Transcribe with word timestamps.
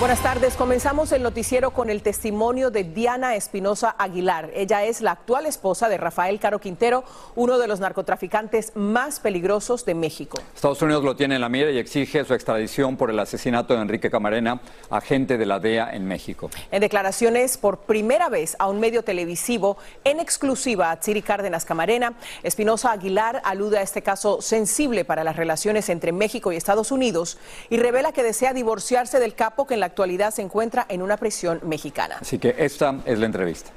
Buenas 0.00 0.24
tardes. 0.24 0.56
Comenzamos 0.56 1.12
el 1.12 1.22
noticiero 1.22 1.70
con 1.70 1.88
el 1.88 2.02
testimonio 2.02 2.72
de 2.72 2.82
Diana 2.82 3.36
Espinosa 3.36 3.94
Aguilar. 3.96 4.50
Ella 4.52 4.84
es 4.84 5.00
la 5.00 5.12
actual 5.12 5.46
esposa 5.46 5.88
de 5.88 5.96
Rafael 5.96 6.40
Caro 6.40 6.58
Quintero, 6.58 7.04
uno 7.36 7.58
de 7.58 7.68
los 7.68 7.78
narcotraficantes 7.78 8.72
más 8.74 9.20
peligrosos 9.20 9.84
de 9.84 9.94
México. 9.94 10.36
Estados 10.52 10.82
Unidos 10.82 11.04
lo 11.04 11.14
tiene 11.14 11.36
en 11.36 11.40
la 11.40 11.48
mira 11.48 11.70
y 11.70 11.78
exige 11.78 12.24
su 12.24 12.34
extradición 12.34 12.96
por 12.96 13.08
el 13.08 13.20
asesinato 13.20 13.74
de 13.74 13.82
Enrique 13.82 14.10
Camarena, 14.10 14.60
agente 14.90 15.38
de 15.38 15.46
la 15.46 15.60
DEA 15.60 15.94
en 15.94 16.06
México. 16.08 16.50
En 16.72 16.80
declaraciones 16.80 17.56
por 17.56 17.78
primera 17.78 18.28
vez 18.28 18.56
a 18.58 18.68
un 18.68 18.80
medio 18.80 19.04
televisivo, 19.04 19.78
en 20.02 20.18
exclusiva 20.18 20.90
a 20.90 20.98
Tsiri 20.98 21.22
Cárdenas 21.22 21.64
Camarena, 21.64 22.14
Espinosa 22.42 22.90
Aguilar 22.90 23.40
alude 23.44 23.78
a 23.78 23.82
este 23.82 24.02
caso 24.02 24.42
sensible 24.42 25.04
para 25.04 25.22
las 25.22 25.36
relaciones 25.36 25.88
entre 25.88 26.10
México 26.10 26.50
y 26.50 26.56
Estados 26.56 26.90
Unidos 26.90 27.38
y 27.70 27.76
revela 27.76 28.10
que 28.10 28.24
desea 28.24 28.52
divorciarse 28.52 29.20
del 29.20 29.36
capo 29.36 29.68
que 29.68 29.74
en 29.74 29.80
la 29.80 29.93
actualidad 29.94 30.32
se 30.32 30.42
encuentra 30.42 30.86
en 30.88 31.02
una 31.02 31.16
prisión 31.16 31.60
mexicana. 31.62 32.16
Así 32.20 32.38
que 32.40 32.56
esta 32.58 32.96
es 33.04 33.16
la 33.16 33.26
entrevista. 33.26 33.70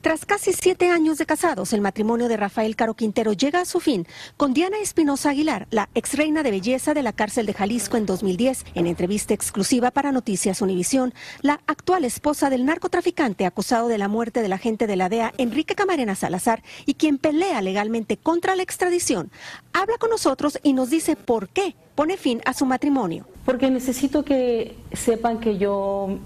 Tras 0.00 0.24
casi 0.24 0.52
siete 0.52 0.90
años 0.90 1.18
de 1.18 1.26
casados, 1.26 1.72
el 1.72 1.80
matrimonio 1.80 2.28
de 2.28 2.36
Rafael 2.36 2.76
Caro 2.76 2.94
Quintero 2.94 3.32
llega 3.32 3.60
a 3.60 3.64
su 3.64 3.80
fin 3.80 4.06
con 4.36 4.54
Diana 4.54 4.78
Espinosa 4.78 5.30
Aguilar, 5.30 5.66
la 5.72 5.88
ex 5.96 6.14
reina 6.14 6.44
de 6.44 6.52
belleza 6.52 6.94
de 6.94 7.02
la 7.02 7.12
cárcel 7.12 7.46
de 7.46 7.52
Jalisco 7.52 7.96
en 7.96 8.06
2010. 8.06 8.64
En 8.74 8.86
entrevista 8.86 9.34
exclusiva 9.34 9.90
para 9.90 10.12
Noticias 10.12 10.62
Univisión, 10.62 11.14
la 11.42 11.60
actual 11.66 12.04
esposa 12.04 12.48
del 12.48 12.64
narcotraficante 12.64 13.44
acusado 13.44 13.88
de 13.88 13.98
la 13.98 14.06
muerte 14.06 14.40
del 14.40 14.52
agente 14.52 14.86
de 14.86 14.94
la 14.94 15.08
DEA, 15.08 15.34
Enrique 15.36 15.74
Camarena 15.74 16.14
Salazar, 16.14 16.62
y 16.86 16.94
quien 16.94 17.18
pelea 17.18 17.60
legalmente 17.60 18.16
contra 18.16 18.54
la 18.54 18.62
extradición, 18.62 19.32
habla 19.72 19.98
con 19.98 20.10
nosotros 20.10 20.60
y 20.62 20.74
nos 20.74 20.90
dice 20.90 21.16
por 21.16 21.48
qué 21.48 21.74
pone 21.96 22.16
fin 22.16 22.40
a 22.44 22.54
su 22.54 22.66
matrimonio. 22.66 23.26
Porque 23.44 23.68
necesito 23.68 24.24
que 24.24 24.76
sepan 24.92 25.40
que 25.40 25.58
yo 25.58 26.20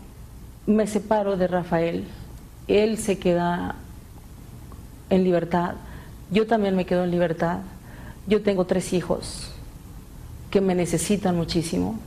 me 0.66 0.86
separo 0.86 1.38
de 1.38 1.46
Rafael 1.48 2.04
él 2.68 2.98
se 2.98 3.18
queda 3.18 3.76
en 5.10 5.24
libertad, 5.24 5.74
yo 6.32 6.46
también 6.46 6.74
me 6.74 6.86
quedo 6.86 7.04
en 7.04 7.10
libertad. 7.10 7.58
Yo 8.26 8.42
tengo 8.42 8.64
tres 8.64 8.94
hijos 8.94 9.50
que 10.50 10.62
me 10.62 10.74
necesitan 10.74 11.36
muchísimo, 11.36 11.98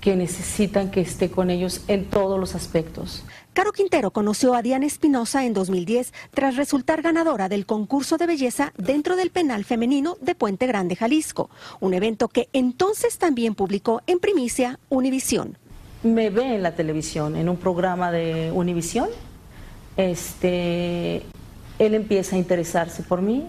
que 0.00 0.14
necesitan 0.14 0.90
que 0.90 1.00
esté 1.00 1.30
con 1.30 1.50
ellos 1.50 1.82
en 1.88 2.04
todos 2.04 2.38
los 2.38 2.54
aspectos. 2.54 3.24
Caro 3.54 3.72
Quintero 3.72 4.12
conoció 4.12 4.54
a 4.54 4.62
Diana 4.62 4.86
Espinosa 4.86 5.44
en 5.44 5.54
2010 5.54 6.12
tras 6.32 6.56
resultar 6.56 7.02
ganadora 7.02 7.48
del 7.48 7.66
concurso 7.66 8.18
de 8.18 8.26
belleza 8.26 8.72
dentro 8.76 9.16
del 9.16 9.30
penal 9.30 9.64
femenino 9.64 10.16
de 10.20 10.34
Puente 10.34 10.66
Grande, 10.66 10.94
Jalisco, 10.94 11.50
un 11.80 11.94
evento 11.94 12.28
que 12.28 12.48
entonces 12.52 13.18
también 13.18 13.54
publicó 13.54 14.02
en 14.06 14.18
primicia 14.20 14.78
Univisión 14.90 15.58
me 16.04 16.30
ve 16.30 16.54
en 16.54 16.62
la 16.62 16.74
televisión, 16.74 17.34
en 17.34 17.48
un 17.48 17.56
programa 17.56 18.12
de 18.12 18.52
Univisión, 18.52 19.08
este, 19.96 21.22
él 21.78 21.94
empieza 21.94 22.36
a 22.36 22.38
interesarse 22.38 23.02
por 23.02 23.22
mí, 23.22 23.46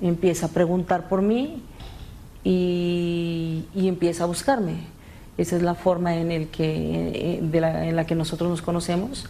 empieza 0.00 0.46
a 0.46 0.48
preguntar 0.50 1.08
por 1.08 1.22
mí 1.22 1.62
y, 2.44 3.64
empieza 3.74 4.24
a 4.24 4.26
buscarme. 4.26 4.98
Esa 5.38 5.56
es 5.56 5.62
la 5.62 5.74
forma 5.74 6.16
en, 6.16 6.30
el 6.30 6.48
que, 6.48 7.40
la, 7.52 7.86
en 7.86 7.96
la 7.96 8.04
que 8.06 8.14
nosotros 8.14 8.50
nos 8.50 8.60
conocemos. 8.60 9.26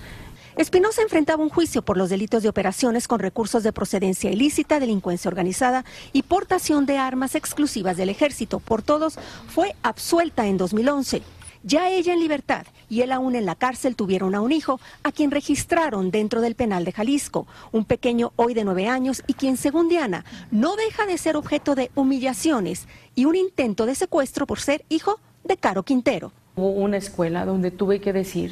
Espinosa 0.56 1.02
enfrentaba 1.02 1.42
un 1.42 1.50
juicio 1.50 1.82
por 1.82 1.96
los 1.96 2.10
delitos 2.10 2.42
de 2.42 2.48
operaciones 2.48 3.06
con 3.06 3.20
recursos 3.20 3.62
de 3.62 3.72
procedencia 3.72 4.32
ilícita, 4.32 4.80
delincuencia 4.80 5.28
organizada 5.28 5.84
y 6.12 6.22
portación 6.22 6.84
de 6.86 6.98
armas 6.98 7.36
exclusivas 7.36 7.96
del 7.96 8.08
ejército. 8.08 8.58
Por 8.58 8.82
todos, 8.82 9.18
fue 9.46 9.76
absuelta 9.82 10.48
en 10.48 10.56
2011. 10.56 11.22
Ya 11.68 11.90
ella 11.90 12.14
en 12.14 12.20
libertad 12.20 12.64
y 12.88 13.02
él 13.02 13.12
aún 13.12 13.36
en 13.36 13.44
la 13.44 13.54
cárcel 13.54 13.94
tuvieron 13.94 14.34
a 14.34 14.40
un 14.40 14.52
hijo, 14.52 14.80
a 15.02 15.12
quien 15.12 15.30
registraron 15.30 16.10
dentro 16.10 16.40
del 16.40 16.54
penal 16.54 16.86
de 16.86 16.92
Jalisco, 16.92 17.46
un 17.72 17.84
pequeño 17.84 18.32
hoy 18.36 18.54
de 18.54 18.64
nueve 18.64 18.88
años 18.88 19.22
y 19.26 19.34
quien, 19.34 19.58
según 19.58 19.90
Diana, 19.90 20.24
no 20.50 20.76
deja 20.76 21.04
de 21.04 21.18
ser 21.18 21.36
objeto 21.36 21.74
de 21.74 21.90
humillaciones 21.94 22.88
y 23.14 23.26
un 23.26 23.36
intento 23.36 23.84
de 23.84 23.94
secuestro 23.94 24.46
por 24.46 24.60
ser 24.60 24.82
hijo 24.88 25.20
de 25.44 25.58
Caro 25.58 25.82
Quintero. 25.82 26.32
Hubo 26.56 26.70
una 26.70 26.96
escuela 26.96 27.44
donde 27.44 27.70
tuve 27.70 28.00
que 28.00 28.14
decir 28.14 28.50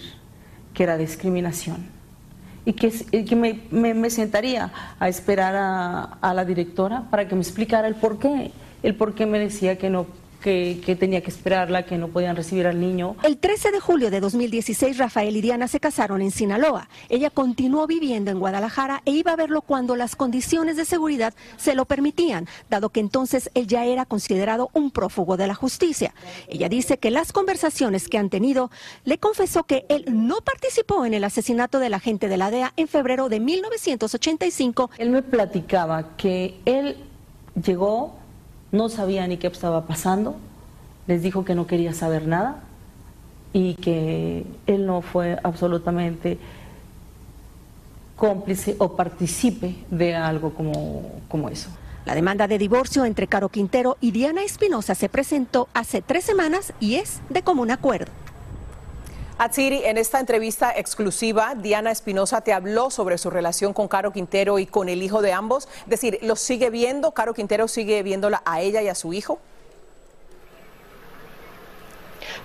que 0.75 0.83
era 0.83 0.99
discriminación 0.99 1.87
y 2.67 2.75
que, 2.75 2.93
me, 3.71 4.11
sentaría 4.11 4.71
a 5.01 5.09
esperar 5.09 5.57
a, 5.57 6.03
a 6.21 6.35
la 6.35 6.45
directora 6.45 7.09
para 7.11 7.27
que 7.27 7.35
me 7.35 7.41
explicara 7.41 7.89
el 7.89 7.95
por 7.95 8.19
qué, 8.19 8.51
el 8.83 8.95
por 8.95 9.15
qué 9.15 9.25
me 9.25 9.39
decía 9.39 9.79
que 9.79 9.89
no 9.89 10.07
que, 10.41 10.97
tenía 10.99 11.23
que 11.23 11.31
esperarla, 11.31 11.85
que 11.85 11.99
no 11.99 12.09
podían 12.09 12.37
recibir 12.37 12.67
al 12.67 12.81
niño. 12.81 13.17
El 13.23 13.39
13 13.39 13.73
de 13.73 13.81
julio 13.81 14.11
de 14.11 14.21
2016, 14.21 14.99
Rafael 14.99 15.37
y 15.37 15.41
Diana 15.41 15.69
se 15.69 15.81
casaron 15.81 16.23
en 16.23 16.31
Sinaloa. 16.31 16.89
Ella 17.09 17.31
continuó 17.31 17.87
viviendo 17.87 18.31
en 18.31 18.39
Guadalajara 18.39 19.03
e 19.05 19.11
iba 19.13 19.33
a 19.33 19.37
verlo 19.37 19.63
cuando 19.63 19.97
las 19.97 20.17
condiciones 20.17 20.77
de 20.77 20.85
seguridad 20.85 21.35
se 21.57 21.75
lo 21.75 21.85
permitían, 21.85 22.47
dado 22.71 22.91
que 22.91 23.01
entonces 23.01 23.51
él 23.55 23.67
ya 23.67 23.85
era 23.85 24.05
considerado 24.05 24.71
un 24.73 24.91
prófugo 24.91 25.37
de 25.37 25.47
la 25.47 25.55
justicia. 25.55 26.15
Ella 26.49 26.69
dice 26.69 26.99
que 26.99 27.11
las 27.11 27.33
conversaciones 27.33 28.09
que 28.09 28.19
han 28.19 28.31
tenido 28.31 28.71
le 29.05 29.19
confesó 29.19 29.65
que 29.65 29.87
él 29.89 30.05
no 30.09 30.41
participó 30.43 31.05
en 31.05 31.15
el 31.15 31.25
asesinato 31.25 31.79
del 31.79 31.95
agente 31.95 32.29
de 32.29 32.37
la 32.37 32.51
DEA 32.51 32.73
en 32.77 32.89
febrero 32.89 33.29
de 33.29 33.41
1985. 33.41 34.91
Él 34.99 35.11
me 35.11 35.23
platicaba 35.23 36.17
que 36.17 36.61
él 36.65 36.97
llegó 37.55 38.26
no 38.73 38.89
sabía 38.89 39.27
ni 39.27 39.37
qué 39.37 39.47
estaba 39.47 39.87
pasando, 39.87 40.37
les 41.07 41.23
dijo 41.23 41.45
que 41.45 41.55
no 41.55 41.67
quería 41.67 41.93
saber 41.93 42.27
nada 42.27 42.63
y 43.53 43.75
que 43.75 44.45
él 44.67 44.87
no 44.87 45.03
fue 45.03 45.39
absolutamente 45.43 46.39
cómplice 48.17 48.77
o 48.79 48.97
participe 48.97 49.77
de 49.91 50.15
algo 50.15 50.53
como, 50.55 51.03
como 51.29 51.49
eso. 51.49 51.71
La 52.05 52.15
demanda 52.15 52.47
de 52.47 52.59
divorcio 52.59 53.05
entre 53.05 53.27
Caro 53.27 53.49
Quintero 53.49 53.97
y 54.01 54.13
Diana 54.13 54.43
Espinosa 54.43 54.95
se 54.95 55.09
presentó 55.09 55.69
hace 55.75 56.03
tres 56.03 56.25
semanas 56.25 56.73
y 56.81 56.97
es 56.97 57.21
de 57.31 57.43
común 57.43 57.71
acuerdo. 57.71 58.13
Atsiri, 59.39 59.83
en 59.85 59.99
esta 59.99 60.19
entrevista 60.19 60.73
exclusiva, 60.75 61.55
Diana 61.55 61.91
Espinosa 61.91 62.41
te 62.41 62.55
habló 62.55 62.91
sobre 62.91 63.19
su 63.19 63.29
relación 63.29 63.75
con 63.75 63.87
Caro 63.87 64.11
Quintero 64.11 64.59
y 64.59 64.65
con 64.65 64.89
el 64.89 65.03
hijo 65.03 65.21
de 65.21 65.35
ambos. 65.35 65.69
Es 65.83 65.91
decir, 65.91 66.19
¿lo 66.23 66.37
sigue 66.37 66.71
viendo? 66.71 67.13
¿Caro 67.13 67.35
Quintero 67.35 67.69
sigue 67.69 68.03
viéndola 68.03 68.41
a 68.47 68.63
ella 68.63 68.81
y 68.81 68.89
a 68.89 68.95
su 68.95 69.13
hijo? 69.13 69.39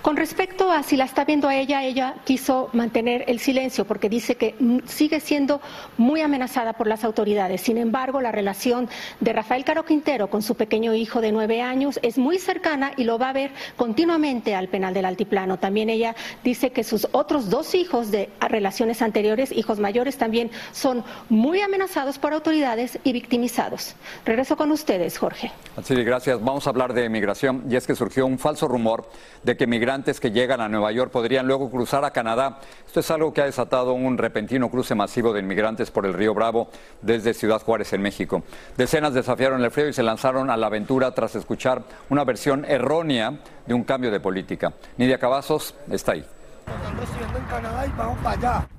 Con 0.00 0.16
respecto 0.16 0.70
a 0.70 0.82
si 0.82 0.96
la 0.96 1.04
está 1.04 1.24
viendo 1.24 1.48
a 1.48 1.56
ella, 1.56 1.84
ella 1.84 2.14
quiso 2.24 2.70
mantener 2.72 3.24
el 3.28 3.38
silencio 3.38 3.84
porque 3.84 4.08
dice 4.08 4.36
que 4.36 4.54
sigue 4.86 5.20
siendo 5.20 5.60
muy 5.96 6.20
amenazada 6.20 6.72
por 6.72 6.86
las 6.86 7.04
autoridades. 7.04 7.60
Sin 7.60 7.78
embargo, 7.78 8.20
la 8.20 8.32
relación 8.32 8.88
de 9.20 9.32
Rafael 9.32 9.64
Caro 9.64 9.84
Quintero 9.84 10.28
con 10.28 10.42
su 10.42 10.54
pequeño 10.54 10.94
hijo 10.94 11.20
de 11.20 11.32
nueve 11.32 11.62
años 11.62 11.98
es 12.02 12.18
muy 12.18 12.38
cercana 12.38 12.92
y 12.96 13.04
lo 13.04 13.18
va 13.18 13.30
a 13.30 13.32
ver 13.32 13.52
continuamente 13.76 14.54
al 14.54 14.68
penal 14.68 14.94
del 14.94 15.04
altiplano. 15.04 15.58
También 15.58 15.90
ella 15.90 16.14
dice 16.44 16.70
que 16.70 16.84
sus 16.84 17.08
otros 17.12 17.50
dos 17.50 17.74
hijos 17.74 18.10
de 18.10 18.30
relaciones 18.40 19.02
anteriores, 19.02 19.52
hijos 19.52 19.78
mayores, 19.78 20.16
también 20.16 20.50
son 20.72 21.04
muy 21.28 21.60
amenazados 21.60 22.18
por 22.18 22.32
autoridades 22.32 22.98
y 23.04 23.12
victimizados. 23.12 23.94
Regreso 24.24 24.56
con 24.56 24.70
ustedes, 24.70 25.18
Jorge. 25.18 25.52
Sí, 25.82 25.94
gracias. 26.02 26.42
Vamos 26.42 26.66
a 26.66 26.70
hablar 26.70 26.92
de 26.92 27.08
migración 27.08 27.64
y 27.68 27.76
es 27.76 27.86
que 27.86 27.94
surgió 27.94 28.26
un 28.26 28.38
falso 28.38 28.68
rumor 28.68 29.08
de 29.42 29.56
que 29.56 29.66
migrantes 29.72 30.20
que 30.20 30.30
llegan 30.30 30.60
a 30.60 30.68
Nueva 30.68 30.92
York 30.92 31.10
podrían 31.10 31.46
luego 31.46 31.70
cruzar 31.70 32.04
a 32.04 32.10
Canadá. 32.10 32.58
Esto 32.86 33.00
es 33.00 33.10
algo 33.10 33.32
que 33.32 33.40
ha 33.40 33.46
desatado 33.46 33.94
un 33.94 34.18
repentino 34.18 34.70
cruce 34.70 34.94
masivo 34.94 35.32
de 35.32 35.40
inmigrantes 35.40 35.90
por 35.90 36.04
el 36.04 36.12
río 36.12 36.34
Bravo 36.34 36.68
desde 37.00 37.32
Ciudad 37.32 37.62
Juárez 37.62 37.90
en 37.94 38.02
México. 38.02 38.42
Decenas 38.76 39.14
desafiaron 39.14 39.64
el 39.64 39.70
frío 39.70 39.88
y 39.88 39.94
se 39.94 40.02
lanzaron 40.02 40.50
a 40.50 40.58
la 40.58 40.66
aventura 40.66 41.14
tras 41.14 41.36
escuchar 41.36 41.84
una 42.10 42.22
versión 42.24 42.66
errónea 42.66 43.38
de 43.66 43.72
un 43.72 43.84
cambio 43.84 44.10
de 44.10 44.20
política. 44.20 44.74
Nidia 44.98 45.16
Cavazos 45.18 45.74
está 45.90 46.12
ahí. 46.12 46.24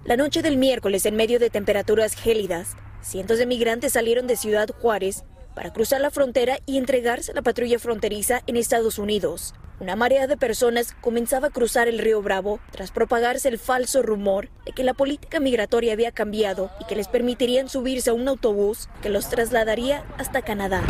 La 0.06 0.16
noche 0.16 0.44
del 0.44 0.58
miércoles, 0.58 1.08
en 1.08 1.16
medio 1.16 1.40
de 1.40 1.50
temperaturas 1.50 2.14
gélidas, 2.14 2.76
cientos 3.02 3.40
de 3.40 3.48
migrantes 3.48 3.94
salieron 3.94 4.28
de 4.28 4.36
Ciudad 4.36 4.70
Juárez 4.80 5.24
para 5.56 5.74
cruzar 5.74 6.02
la 6.02 6.12
frontera 6.12 6.60
y 6.68 6.78
entregarse 6.78 7.32
a 7.32 7.36
la 7.36 7.42
patrulla 7.42 7.80
fronteriza 7.80 8.42
en 8.46 8.58
Estados 8.58 9.00
Unidos. 9.00 9.56
Una 9.84 9.98
marea 9.98 10.28
de 10.28 10.38
personas 10.38 10.96
comenzaba 11.02 11.48
a 11.48 11.50
cruzar 11.50 11.90
el 11.90 12.00
río 12.00 12.22
Bravo 12.22 12.62
tras 12.72 12.92
propagarse 12.92 13.50
el 13.50 13.60
falso 13.60 14.02
rumor 14.02 14.48
de 14.66 14.72
que 14.72 14.82
la 14.82 14.94
política 14.94 15.42
migratoria 15.42 15.92
había 15.92 16.14
cambiado 16.14 16.72
y 16.80 16.86
que 16.86 16.96
les 16.96 17.10
permitirían 17.10 17.68
subirse 17.68 18.10
a 18.10 18.14
un 18.14 18.26
autobús 18.30 18.88
que 19.02 19.10
los 19.10 19.28
trasladaría 19.28 20.06
hasta 20.18 20.42
Canadá. 20.42 20.84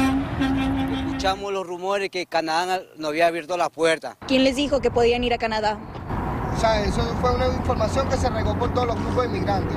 Escuchamos 1.08 1.52
los 1.52 1.66
rumores 1.66 2.12
que 2.12 2.28
Canadá 2.28 2.84
no 2.98 3.08
había 3.08 3.26
abierto 3.26 3.58
la 3.58 3.72
puerta. 3.72 4.16
¿Quién 4.28 4.44
les 4.44 4.56
dijo 4.56 4.80
que 4.80 4.92
podían 4.92 5.24
ir 5.24 5.34
a 5.34 5.40
Canadá? 5.40 5.80
O 6.56 6.60
sea, 6.60 6.86
eso 6.86 7.02
fue 7.20 7.34
una 7.34 7.48
información 7.48 8.08
que 8.10 8.18
se 8.18 8.30
regó 8.30 8.56
por 8.60 8.76
todos 8.76 8.90
los 8.90 8.96
grupos 8.96 9.24
de 9.24 9.40
migrantes. 9.40 9.76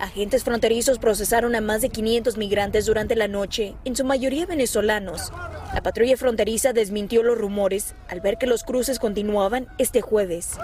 Agentes 0.00 0.44
fronterizos 0.44 0.98
procesaron 0.98 1.54
a 1.54 1.60
más 1.60 1.80
de 1.80 1.88
500 1.88 2.36
migrantes 2.36 2.86
durante 2.86 3.16
la 3.16 3.28
noche, 3.28 3.74
en 3.84 3.96
su 3.96 4.04
mayoría 4.04 4.46
venezolanos. 4.46 5.32
La 5.72 5.82
patrulla 5.82 6.16
fronteriza 6.16 6.72
desmintió 6.72 7.22
los 7.22 7.38
rumores 7.38 7.94
al 8.08 8.20
ver 8.20 8.36
que 8.36 8.46
los 8.46 8.62
cruces 8.62 8.98
continuaban 8.98 9.66
este 9.78 10.00
jueves. 10.02 10.58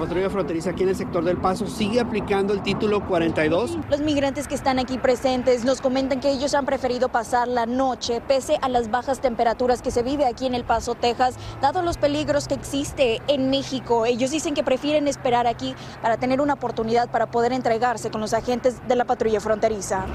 La 0.00 0.06
patrulla 0.06 0.30
fronteriza 0.30 0.70
aquí 0.70 0.84
en 0.84 0.88
el 0.88 0.96
sector 0.96 1.22
del 1.22 1.36
Paso 1.36 1.66
sigue 1.66 2.00
aplicando 2.00 2.54
el 2.54 2.62
título 2.62 3.06
42. 3.06 3.76
Los 3.90 4.00
migrantes 4.00 4.48
que 4.48 4.54
están 4.54 4.78
aquí 4.78 4.96
presentes 4.96 5.66
nos 5.66 5.82
comentan 5.82 6.20
que 6.20 6.30
ellos 6.30 6.54
han 6.54 6.64
preferido 6.64 7.10
pasar 7.10 7.48
la 7.48 7.66
noche 7.66 8.22
pese 8.26 8.56
a 8.62 8.70
las 8.70 8.90
bajas 8.90 9.20
temperaturas 9.20 9.82
que 9.82 9.90
se 9.90 10.02
vive 10.02 10.24
aquí 10.24 10.46
en 10.46 10.54
El 10.54 10.64
Paso, 10.64 10.94
Texas, 10.94 11.34
dado 11.60 11.82
los 11.82 11.98
peligros 11.98 12.48
que 12.48 12.54
existe 12.54 13.20
en 13.28 13.50
México. 13.50 14.06
Ellos 14.06 14.30
dicen 14.30 14.54
que 14.54 14.64
prefieren 14.64 15.06
esperar 15.06 15.46
aquí 15.46 15.74
para 16.00 16.16
tener 16.16 16.40
una 16.40 16.54
oportunidad 16.54 17.10
para 17.10 17.30
poder 17.30 17.52
entregarse 17.52 18.10
con 18.10 18.22
los 18.22 18.32
agentes 18.32 18.80
de 18.88 18.96
la 18.96 19.04
patrulla 19.04 19.40
fronteriza. 19.40 20.06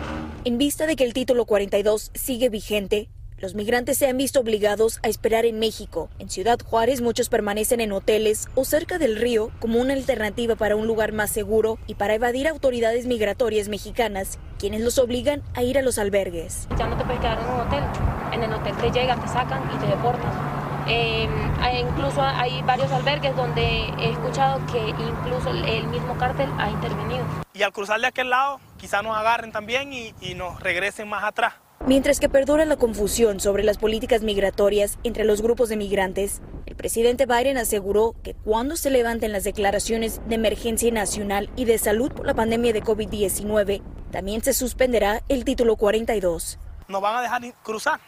En 0.45 0.57
vista 0.57 0.87
de 0.87 0.95
que 0.95 1.03
el 1.03 1.13
título 1.13 1.45
42 1.45 2.09
sigue 2.15 2.49
vigente, 2.49 3.07
los 3.37 3.53
migrantes 3.53 3.97
se 3.97 4.07
han 4.07 4.17
visto 4.17 4.39
obligados 4.39 4.99
a 5.03 5.07
esperar 5.07 5.45
en 5.45 5.59
México. 5.59 6.09
En 6.19 6.29
Ciudad 6.29 6.57
Juárez 6.63 7.01
muchos 7.01 7.29
permanecen 7.29 7.81
en 7.81 7.91
hoteles 7.91 8.47
o 8.55 8.63
cerca 8.63 8.97
del 8.97 9.17
río 9.17 9.51
como 9.59 9.79
una 9.79 9.93
alternativa 9.93 10.55
para 10.55 10.75
un 10.75 10.87
lugar 10.87 11.11
más 11.11 11.31
seguro 11.31 11.77
y 11.85 11.95
para 11.95 12.13
evadir 12.15 12.47
autoridades 12.47 13.05
migratorias 13.07 13.67
mexicanas, 13.67 14.39
quienes 14.57 14.81
los 14.81 14.97
obligan 14.97 15.43
a 15.53 15.63
ir 15.63 15.77
a 15.77 15.81
los 15.81 15.99
albergues. 15.99 16.67
Ya 16.77 16.87
no 16.87 16.97
te 16.97 17.03
puedes 17.03 17.19
quedar 17.19 17.39
en 17.39 17.45
un 17.45 17.59
hotel. 17.59 17.83
En 18.31 18.43
el 18.43 18.53
hotel 18.53 18.75
te 18.77 18.91
llegan, 18.91 19.21
te 19.21 19.27
sacan 19.27 19.69
y 19.75 19.77
te 19.79 19.87
deportan. 19.87 20.31
Eh, 20.87 21.27
incluso 21.79 22.21
hay 22.21 22.61
varios 22.61 22.91
albergues 22.91 23.35
donde 23.35 23.61
he 23.99 24.11
escuchado 24.11 24.61
que 24.71 24.79
incluso 24.79 25.49
el 25.49 25.87
mismo 25.87 26.17
cártel 26.17 26.49
ha 26.57 26.69
intervenido. 26.69 27.25
Y 27.53 27.63
al 27.63 27.73
cruzar 27.73 27.99
de 27.99 28.07
aquel 28.07 28.29
lado, 28.29 28.59
quizá 28.77 29.01
nos 29.01 29.17
agarren 29.17 29.51
también 29.51 29.91
y, 29.91 30.13
y 30.21 30.35
nos 30.35 30.59
regresen 30.59 31.07
más 31.09 31.23
atrás. 31.23 31.53
Mientras 31.87 32.19
que 32.19 32.29
perdura 32.29 32.65
la 32.65 32.77
confusión 32.77 33.39
sobre 33.39 33.63
las 33.63 33.77
políticas 33.77 34.23
migratorias 34.23 34.97
entre 35.03 35.23
los 35.23 35.43
grupos 35.43 35.69
de 35.69 35.77
migrantes, 35.77 36.41
el 36.65 36.75
presidente 36.75 37.27
Biden 37.27 37.59
aseguró 37.59 38.15
que 38.23 38.33
cuando 38.33 38.75
se 38.75 38.89
levanten 38.89 39.31
las 39.31 39.43
declaraciones 39.43 40.19
de 40.27 40.33
emergencia 40.33 40.91
nacional 40.91 41.51
y 41.55 41.65
de 41.65 41.77
salud 41.77 42.11
por 42.11 42.25
la 42.25 42.33
pandemia 42.33 42.73
de 42.73 42.81
COVID-19, 42.81 43.83
también 44.11 44.43
se 44.43 44.53
suspenderá 44.53 45.21
el 45.29 45.45
título 45.45 45.75
42. 45.75 46.57
Nos 46.87 47.01
van 47.01 47.17
a 47.17 47.21
dejar 47.21 47.43
cruzar. 47.61 47.99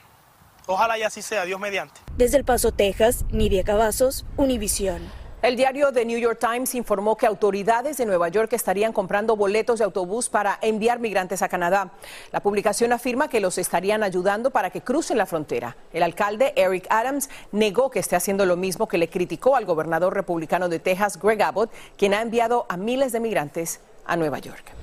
Ojalá 0.66 0.98
y 0.98 1.04
así 1.04 1.22
sea, 1.22 1.46
Dios 1.46 1.60
mediante. 1.60 2.02
Desde 2.18 2.38
El 2.38 2.46
Paso, 2.46 2.72
Texas, 2.72 3.26
Nidia 3.30 3.64
Cavazos, 3.64 4.26
Univisión. 4.38 5.04
El 5.48 5.56
diario 5.56 5.94
The 5.94 6.04
New 6.04 6.20
York 6.20 6.40
Times 6.42 6.76
informó 6.76 7.16
que 7.16 7.26
autoridades 7.26 7.96
de 7.96 8.06
Nueva 8.06 8.28
York 8.28 8.52
estarían 8.52 8.92
comprando 8.92 9.38
boletos 9.38 9.80
de 9.80 9.86
autobús 9.86 10.28
para 10.28 10.60
enviar 10.62 11.00
migrantes 11.00 11.42
a 11.42 11.48
Canadá. 11.48 11.94
La 12.34 12.42
publicación 12.42 12.92
afirma 12.92 13.30
que 13.30 13.40
los 13.40 13.58
estarían 13.58 14.04
ayudando 14.04 14.52
para 14.52 14.72
que 14.72 14.82
crucen 14.82 15.18
la 15.18 15.26
frontera. 15.26 15.78
El 15.94 16.04
alcalde 16.04 16.52
Eric 16.58 16.88
Adams 16.90 17.30
negó 17.54 17.90
que 17.90 18.00
esté 18.00 18.18
haciendo 18.18 18.46
lo 18.46 18.58
mismo 18.58 18.90
que 18.90 18.98
le 18.98 19.08
criticó 19.08 19.56
al 19.56 19.64
gobernador 19.64 20.14
republicano 20.14 20.68
de 20.68 20.80
Texas, 20.80 21.18
Greg 21.18 21.42
Abbott, 21.42 21.72
quien 21.96 22.14
ha 22.14 22.22
enviado 22.22 22.66
a 22.68 22.76
miles 22.76 23.14
de 23.14 23.22
migrantes 23.22 23.80
a 24.06 24.18
Nueva 24.18 24.40
York. 24.40 24.74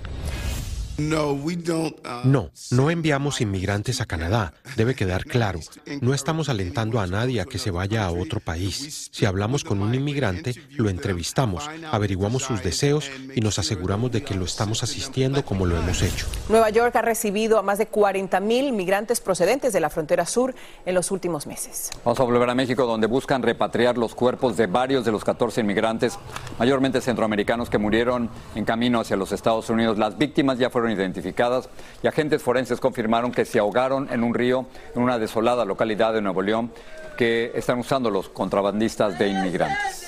No, 0.97 2.51
no 2.71 2.91
enviamos 2.91 3.41
inmigrantes 3.41 4.01
a 4.01 4.07
Canadá. 4.07 4.53
Debe 4.77 4.95
quedar 4.95 5.25
claro. 5.25 5.59
No 6.01 6.15
estamos 6.15 6.49
alentando 6.49 7.01
a 7.01 7.09
nadie 7.09 7.41
a 7.41 7.47
que 7.47 7.59
se 7.59 7.73
vaya 7.73 8.05
a 8.05 8.13
otro 8.13 8.39
país. 8.39 9.11
Si 9.11 9.27
hablamos 9.27 9.65
con 9.65 9.83
un 9.83 9.93
inmigrante, 9.93 10.55
lo 10.71 10.89
entrevistamos, 10.89 11.69
averiguamos 11.91 12.45
sus 12.45 12.63
deseos 12.63 13.11
y 13.35 13.41
nos 13.41 13.59
aseguramos 13.59 14.13
de 14.13 14.23
que 14.23 14.35
lo 14.35 14.45
estamos 14.45 14.85
asistiendo 14.85 15.45
como 15.45 15.67
lo 15.67 15.77
hemos 15.77 16.01
hecho. 16.01 16.27
Nueva 16.49 16.71
York 16.71 16.95
ha 16.95 17.03
recibido 17.03 17.59
a 17.59 17.63
más 17.63 17.79
de 17.79 17.87
40 17.87 18.39
mil 18.39 18.73
migrantes 18.73 19.21
procedentes 19.21 19.73
de 19.73 19.81
la 19.81 19.91
frontera 19.91 20.27
sur 20.27 20.55
en 20.87 20.95
los 20.95 21.11
últimos 21.11 21.49
meses. 21.49 21.91
Vamos 22.05 22.21
a 22.21 22.23
volver 22.23 22.49
a 22.49 22.55
México, 22.55 22.87
donde 22.87 23.09
buscan 23.09 23.43
repatriar 23.43 23.99
los 23.99 24.15
cuerpos 24.15 24.57
de 24.57 24.69
varios 24.69 25.05
de 25.05 25.11
los 25.11 25.25
14 25.25 25.61
inmigrantes, 25.61 26.19
mayormente 26.57 27.01
centroamericanos, 27.01 27.69
que 27.69 27.79
murieron 27.79 28.31
en 28.55 28.65
camino 28.65 29.01
hacia 29.01 29.17
los 29.17 29.33
Estados 29.33 29.69
Unidos. 29.71 29.99
Las 29.99 30.17
víctimas 30.17 30.59
ya 30.59 30.71
fueron 30.71 30.84
identificadas 30.93 31.69
y 32.03 32.07
agentes 32.07 32.43
forenses 32.43 32.81
confirmaron 32.81 33.33
que 33.33 33.45
se 33.45 33.59
ahogaron 33.59 34.09
en 34.13 34.23
un 34.23 34.35
río 34.35 34.67
en 34.95 35.03
una 35.03 35.19
desolada 35.19 35.65
localidad 35.65 36.13
de 36.13 36.23
Nuevo 36.23 36.43
León 36.43 36.73
que 37.17 37.53
están 37.55 37.79
usando 37.79 38.11
los 38.11 38.29
contrabandistas 38.29 39.19
de 39.19 39.29
inmigrantes. 39.29 40.05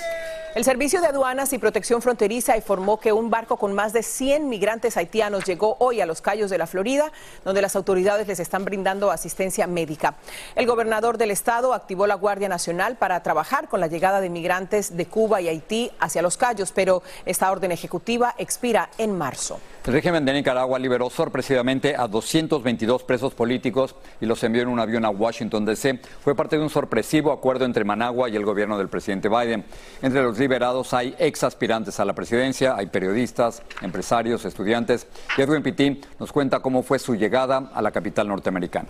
El 0.57 0.65
Servicio 0.65 1.03
de 1.03 1.09
Aduanas 1.09 1.53
y 1.53 1.59
Protección 1.59 2.01
Fronteriza 2.01 2.57
informó 2.57 2.99
que 2.99 3.13
un 3.13 3.29
barco 3.29 3.59
con 3.59 3.75
más 3.75 3.93
de 3.93 4.03
100 4.03 4.49
migrantes 4.49 4.97
haitianos 4.97 5.45
llegó 5.45 5.77
hoy 5.81 6.01
a 6.01 6.07
los 6.07 6.23
Cayos 6.23 6.49
de 6.49 6.57
la 6.57 6.67
Florida, 6.67 7.13
donde 7.45 7.61
las 7.61 7.77
autoridades 7.77 8.27
les 8.27 8.41
están 8.41 8.65
brindando 8.65 9.11
asistencia 9.11 9.67
médica. 9.67 10.15
El 10.55 10.67
gobernador 10.67 11.19
del 11.19 11.31
estado 11.31 11.75
activó 11.75 12.07
la 12.07 12.15
Guardia 12.15 12.49
Nacional 12.49 12.97
para 12.97 13.23
trabajar 13.23 13.69
con 13.69 13.81
la 13.81 13.87
llegada 13.87 14.23
de 14.23 14.31
migrantes 14.31 14.97
de 14.97 15.05
Cuba 15.05 15.43
y 15.43 15.49
Haití 15.49 15.91
hacia 16.01 16.23
los 16.23 16.39
Cayos, 16.39 16.73
pero 16.73 17.03
esta 17.27 17.53
orden 17.53 17.71
ejecutiva 17.71 18.35
expira 18.39 18.89
en 18.97 19.19
marzo. 19.19 19.61
El 19.87 19.93
régimen 19.93 20.25
de 20.25 20.33
Nicaragua 20.33 20.81
liberó 20.81 21.09
sorpresivamente 21.11 21.95
a 21.97 22.09
222 22.09 23.05
presos 23.05 23.35
políticos 23.35 23.95
y 24.21 24.27
los 24.27 24.43
envió 24.43 24.63
en 24.63 24.69
un 24.69 24.81
avión 24.81 25.05
a 25.05 25.11
Washington, 25.11 25.65
D.C. 25.65 26.01
Fue 26.25 26.35
parte 26.35 26.57
de 26.57 26.65
un 26.65 26.71
sorpresivo 26.71 27.31
acuerdo 27.31 27.65
entre 27.65 27.85
Managua 27.85 28.29
y 28.29 28.35
el 28.35 28.45
gobierno 28.45 28.79
del 28.79 28.89
presidente 28.89 29.29
Biden. 29.29 29.65
Entre 30.03 30.25
los 30.25 30.37
liberados 30.41 30.93
hay 30.93 31.15
ex 31.21 31.45
aspirantes 31.45 32.01
a 32.01 32.05
la 32.05 32.15
presidencia, 32.15 32.75
hay 32.75 32.87
periodistas, 32.87 33.63
empresarios, 33.81 34.45
estudiantes. 34.45 35.07
Y 35.39 35.43
Edwin 35.43 35.63
Pitín 35.63 36.01
nos 36.19 36.33
cuenta 36.33 36.59
cómo 36.59 36.83
fue 36.83 36.99
su 36.99 37.15
llegada 37.15 37.71
a 37.73 37.81
la 37.81 37.93
capital 37.93 38.27
norteamericana. 38.27 38.89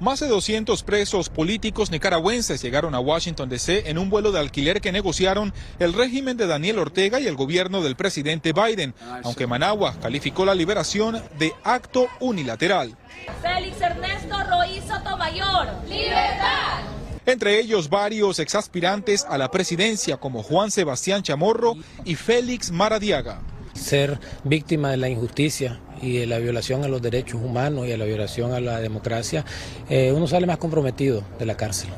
Más 0.00 0.20
de 0.20 0.28
200 0.28 0.84
presos 0.84 1.28
políticos 1.28 1.90
nicaragüenses 1.90 2.62
llegaron 2.62 2.94
a 2.94 3.00
Washington, 3.00 3.48
D.C. 3.48 3.90
en 3.90 3.98
un 3.98 4.10
vuelo 4.10 4.30
de 4.30 4.38
alquiler 4.38 4.80
que 4.80 4.92
negociaron 4.92 5.52
el 5.80 5.92
régimen 5.92 6.36
de 6.36 6.46
Daniel 6.46 6.78
Ortega 6.78 7.18
y 7.18 7.26
el 7.26 7.34
gobierno 7.34 7.82
del 7.82 7.96
presidente 7.96 8.52
Biden, 8.52 8.94
aunque 9.24 9.48
Managua 9.48 9.96
calificó 10.00 10.44
la 10.44 10.54
liberación 10.54 11.20
de 11.40 11.52
acto 11.64 12.06
unilateral. 12.20 12.96
Félix 13.42 13.80
Ernesto 13.80 14.36
Roí 14.48 14.80
Sotomayor, 14.86 15.68
¡libertad! 15.88 16.78
Entre 17.26 17.58
ellos 17.58 17.90
varios 17.90 18.38
exaspirantes 18.38 19.26
a 19.28 19.36
la 19.36 19.50
presidencia 19.50 20.16
como 20.18 20.44
Juan 20.44 20.70
Sebastián 20.70 21.24
Chamorro 21.24 21.74
y 22.04 22.14
Félix 22.14 22.70
Maradiaga. 22.70 23.40
Ser 23.74 24.20
víctima 24.44 24.92
de 24.92 24.96
la 24.96 25.08
injusticia 25.08 25.80
y 26.02 26.18
de 26.18 26.26
la 26.26 26.38
violación 26.38 26.84
a 26.84 26.88
los 26.88 27.02
derechos 27.02 27.40
humanos 27.42 27.86
y 27.86 27.92
a 27.92 27.96
la 27.96 28.04
violación 28.04 28.52
a 28.52 28.60
la 28.60 28.80
democracia, 28.80 29.44
eh, 29.88 30.12
uno 30.12 30.26
sale 30.26 30.46
más 30.46 30.58
comprometido 30.58 31.22
de 31.38 31.46
la 31.46 31.56
cárcel. 31.56 31.90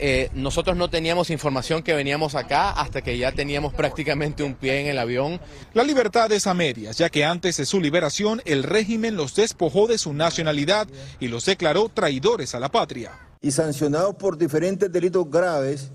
eh, 0.00 0.30
nosotros 0.32 0.76
no 0.76 0.88
teníamos 0.88 1.28
información 1.30 1.82
que 1.82 1.92
veníamos 1.92 2.36
acá 2.36 2.70
hasta 2.70 3.02
que 3.02 3.18
ya 3.18 3.32
teníamos 3.32 3.74
prácticamente 3.74 4.44
un 4.44 4.54
pie 4.54 4.80
en 4.80 4.86
el 4.86 4.98
avión. 4.98 5.40
La 5.74 5.82
libertad 5.82 6.30
es 6.30 6.46
a 6.46 6.54
medias, 6.54 6.98
ya 6.98 7.08
que 7.08 7.24
antes 7.24 7.56
de 7.56 7.66
su 7.66 7.80
liberación 7.80 8.40
el 8.44 8.62
régimen 8.62 9.16
los 9.16 9.34
despojó 9.34 9.88
de 9.88 9.98
su 9.98 10.12
nacionalidad 10.12 10.86
y 11.18 11.28
los 11.28 11.44
declaró 11.46 11.88
traidores 11.88 12.54
a 12.54 12.60
la 12.60 12.70
patria. 12.70 13.10
Y 13.40 13.50
sancionados 13.50 14.14
por 14.14 14.38
diferentes 14.38 14.90
delitos 14.90 15.28
graves 15.28 15.90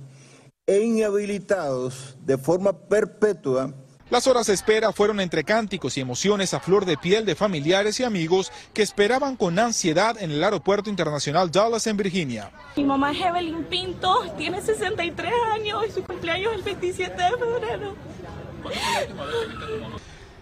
e 0.66 0.82
inhabilitados 0.82 2.18
de 2.26 2.38
forma 2.38 2.74
perpetua 2.74 3.74
las 4.14 4.28
horas 4.28 4.46
de 4.46 4.54
espera 4.54 4.94
fueron 4.94 5.20
entre 5.20 5.44
cánticos 5.44 5.98
y 5.98 6.02
emociones 6.02 6.54
a 6.54 6.60
flor 6.60 6.86
de 6.86 6.98
piel 6.98 7.26
de 7.26 7.34
familiares 7.34 8.00
y 8.00 8.04
amigos 8.04 8.52
que 8.72 8.84
esperaban 8.84 9.36
con 9.36 9.58
ansiedad 9.58 10.22
en 10.22 10.30
el 10.30 10.44
aeropuerto 10.44 10.92
internacional 10.92 11.50
Dallas 11.50 11.88
en 11.88 11.98
Virginia. 11.98 12.52
Mi 12.76 12.84
mamá 12.84 13.12
es 13.12 13.20
Evelyn 13.20 13.64
Pinto, 13.64 14.24
tiene 14.38 14.62
63 14.62 15.34
años 15.54 15.86
y 15.90 15.92
su 15.94 16.04
cumpleaños 16.04 16.52
es 16.52 16.58
el 16.60 16.64
27 16.64 17.24
de 17.24 17.30
febrero. 17.40 17.96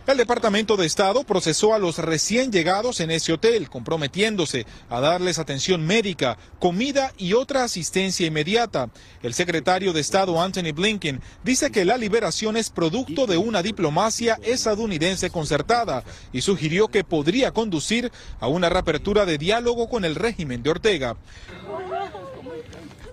El 0.08 0.18
Departamento 0.18 0.78
de 0.78 0.88
Estado 0.88 1.24
procesó 1.24 1.76
a 1.76 1.80
los 1.80 2.00
recién 2.00 2.52
llegados 2.52 3.00
en 3.00 3.12
ese 3.12 3.34
hotel, 3.34 3.70
comprometiéndose 3.70 4.66
a 4.90 5.00
darles 5.00 5.38
atención 5.38 5.86
médica, 5.86 6.38
comida 6.60 7.14
y 7.18 7.34
otra 7.34 7.64
asistencia 7.64 8.26
inmediata. 8.26 8.90
El 9.22 9.36
secretario 9.36 9.94
de 9.94 10.02
Estado 10.02 10.42
Anthony 10.42 10.74
Blinken 10.74 11.22
dice 11.44 11.72
que 11.72 11.86
la 11.86 11.98
liberación 11.98 12.58
es 12.58 12.72
producto 12.72 13.28
de 13.28 13.38
una 13.38 13.62
diplomacia 13.62 14.40
estadounidense 14.42 15.30
concertada 15.30 16.04
y 16.34 16.42
sugirió 16.42 16.88
que 16.88 17.04
podría 17.04 17.52
conducir 17.52 18.12
a 18.40 18.48
una 18.48 18.70
reapertura 18.70 19.26
de 19.26 19.38
diálogo 19.38 19.88
con 19.88 20.04
el 20.04 20.16
régimen 20.16 20.64
de 20.64 20.72
Ortega. 20.72 21.16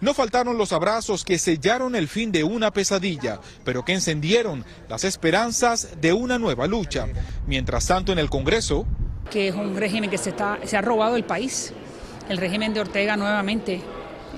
No 0.01 0.15
faltaron 0.15 0.57
los 0.57 0.73
abrazos 0.73 1.25
que 1.25 1.39
sellaron 1.39 1.97
el 1.97 2.07
fin 2.07 2.31
de 2.31 2.45
una 2.45 2.71
pesadilla, 2.71 3.41
pero 3.65 3.85
que 3.85 3.95
encendieron 3.95 4.65
las 4.89 5.03
esperanzas 5.03 6.01
de 6.01 6.13
una 6.13 6.39
nueva 6.39 6.69
lucha. 6.69 7.09
Mientras 7.47 7.87
tanto, 7.87 8.13
en 8.13 8.21
el 8.21 8.31
Congreso... 8.31 8.87
Que 9.29 9.49
es 9.49 9.55
un 9.57 9.77
régimen 9.77 10.09
que 10.09 10.17
se, 10.17 10.31
está, 10.31 10.61
se 10.65 10.77
ha 10.77 10.83
robado 10.83 11.17
el 11.17 11.25
país. 11.25 11.73
El 12.29 12.39
régimen 12.39 12.73
de 12.73 12.81
Ortega 12.81 13.17
nuevamente 13.17 13.83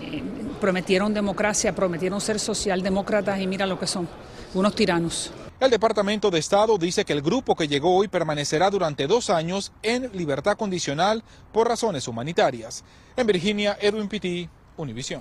eh, 0.01 0.23
prometieron 0.61 1.13
democracia, 1.13 1.75
prometieron 1.75 2.23
ser 2.23 2.41
socialdemócratas 2.41 3.39
y 3.39 3.47
mira 3.47 3.67
lo 3.67 3.79
que 3.79 3.87
son, 3.87 4.09
unos 4.55 4.75
tiranos. 4.75 5.31
El 5.61 5.71
Departamento 5.71 6.31
de 6.31 6.39
Estado 6.39 6.79
dice 6.79 7.05
que 7.05 7.13
el 7.13 7.21
grupo 7.21 7.55
que 7.55 7.69
llegó 7.69 7.95
hoy 7.97 8.09
permanecerá 8.09 8.71
durante 8.71 9.07
dos 9.07 9.29
años 9.29 9.73
en 9.83 10.11
libertad 10.15 10.57
condicional 10.57 11.23
por 11.53 11.69
razones 11.69 12.09
humanitarias. 12.09 12.83
En 13.15 13.27
Virginia, 13.27 13.77
Edwin 13.79 14.09
Pitti, 14.09 14.49
Univision. 14.79 15.21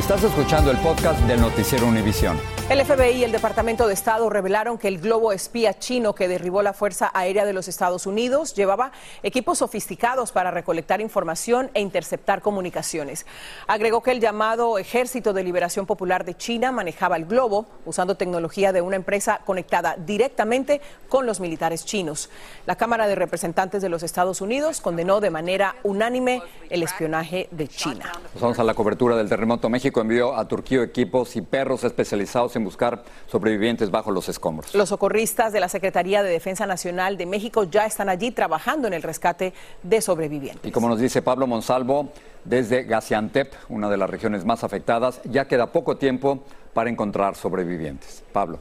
Estás 0.00 0.24
escuchando 0.24 0.70
el 0.70 0.78
podcast 0.78 1.20
del 1.24 1.42
noticiero 1.42 1.86
Univisión. 1.86 2.40
El 2.70 2.82
FBI 2.82 3.18
y 3.18 3.24
el 3.24 3.32
Departamento 3.32 3.86
de 3.86 3.92
Estado 3.92 4.30
revelaron 4.30 4.78
que 4.78 4.88
el 4.88 4.98
globo 4.98 5.30
espía 5.30 5.78
chino 5.78 6.14
que 6.14 6.26
derribó 6.26 6.62
la 6.62 6.72
Fuerza 6.72 7.10
Aérea 7.12 7.44
de 7.44 7.52
los 7.52 7.68
Estados 7.68 8.06
Unidos 8.06 8.54
llevaba 8.54 8.92
equipos 9.22 9.58
sofisticados 9.58 10.32
para 10.32 10.50
recolectar 10.50 11.02
información 11.02 11.70
e 11.74 11.82
interceptar 11.82 12.40
comunicaciones. 12.40 13.26
Agregó 13.66 14.02
que 14.02 14.12
el 14.12 14.20
llamado 14.20 14.78
Ejército 14.78 15.34
de 15.34 15.44
Liberación 15.44 15.84
Popular 15.84 16.24
de 16.24 16.34
China 16.34 16.72
manejaba 16.72 17.16
el 17.16 17.26
globo 17.26 17.66
usando 17.84 18.16
tecnología 18.16 18.72
de 18.72 18.80
una 18.80 18.96
empresa 18.96 19.40
conectada 19.44 19.96
directamente 19.98 20.80
con 21.10 21.26
los 21.26 21.40
militares 21.40 21.84
chinos. 21.84 22.30
La 22.64 22.76
Cámara 22.76 23.06
de 23.06 23.16
Representantes 23.16 23.82
de 23.82 23.90
los 23.90 24.02
Estados 24.02 24.40
Unidos 24.40 24.80
condenó 24.80 25.20
de 25.20 25.30
manera 25.30 25.76
unánime 25.82 26.40
el 26.70 26.82
espionaje 26.82 27.48
de 27.50 27.68
China. 27.68 28.12
Vamos 28.40 28.58
a 28.58 28.64
la 28.64 28.72
cobertura 28.72 29.16
del 29.16 29.28
terremoto. 29.28 29.68
México 29.68 29.89
envió 29.98 30.36
a 30.36 30.46
Turquía 30.46 30.82
equipos 30.82 31.34
y 31.34 31.42
perros 31.42 31.82
especializados 31.82 32.54
en 32.54 32.62
buscar 32.62 33.02
sobrevivientes 33.26 33.90
bajo 33.90 34.12
los 34.12 34.28
escombros. 34.28 34.72
Los 34.74 34.90
socorristas 34.90 35.52
de 35.52 35.58
la 35.58 35.68
Secretaría 35.68 36.22
de 36.22 36.30
Defensa 36.30 36.66
Nacional 36.66 37.16
de 37.16 37.26
México 37.26 37.64
ya 37.64 37.86
están 37.86 38.08
allí 38.08 38.30
trabajando 38.30 38.86
en 38.86 38.94
el 38.94 39.02
rescate 39.02 39.52
de 39.82 40.00
sobrevivientes. 40.00 40.64
Y 40.64 40.70
como 40.70 40.88
nos 40.88 41.00
dice 41.00 41.22
Pablo 41.22 41.48
Monsalvo, 41.48 42.12
desde 42.44 42.84
Gaziantep, 42.84 43.52
una 43.68 43.90
de 43.90 43.96
las 43.96 44.08
regiones 44.08 44.44
más 44.44 44.62
afectadas, 44.62 45.20
ya 45.24 45.46
queda 45.48 45.72
poco 45.72 45.96
tiempo 45.96 46.44
para 46.72 46.90
encontrar 46.90 47.34
sobrevivientes. 47.34 48.22
Pablo. 48.32 48.60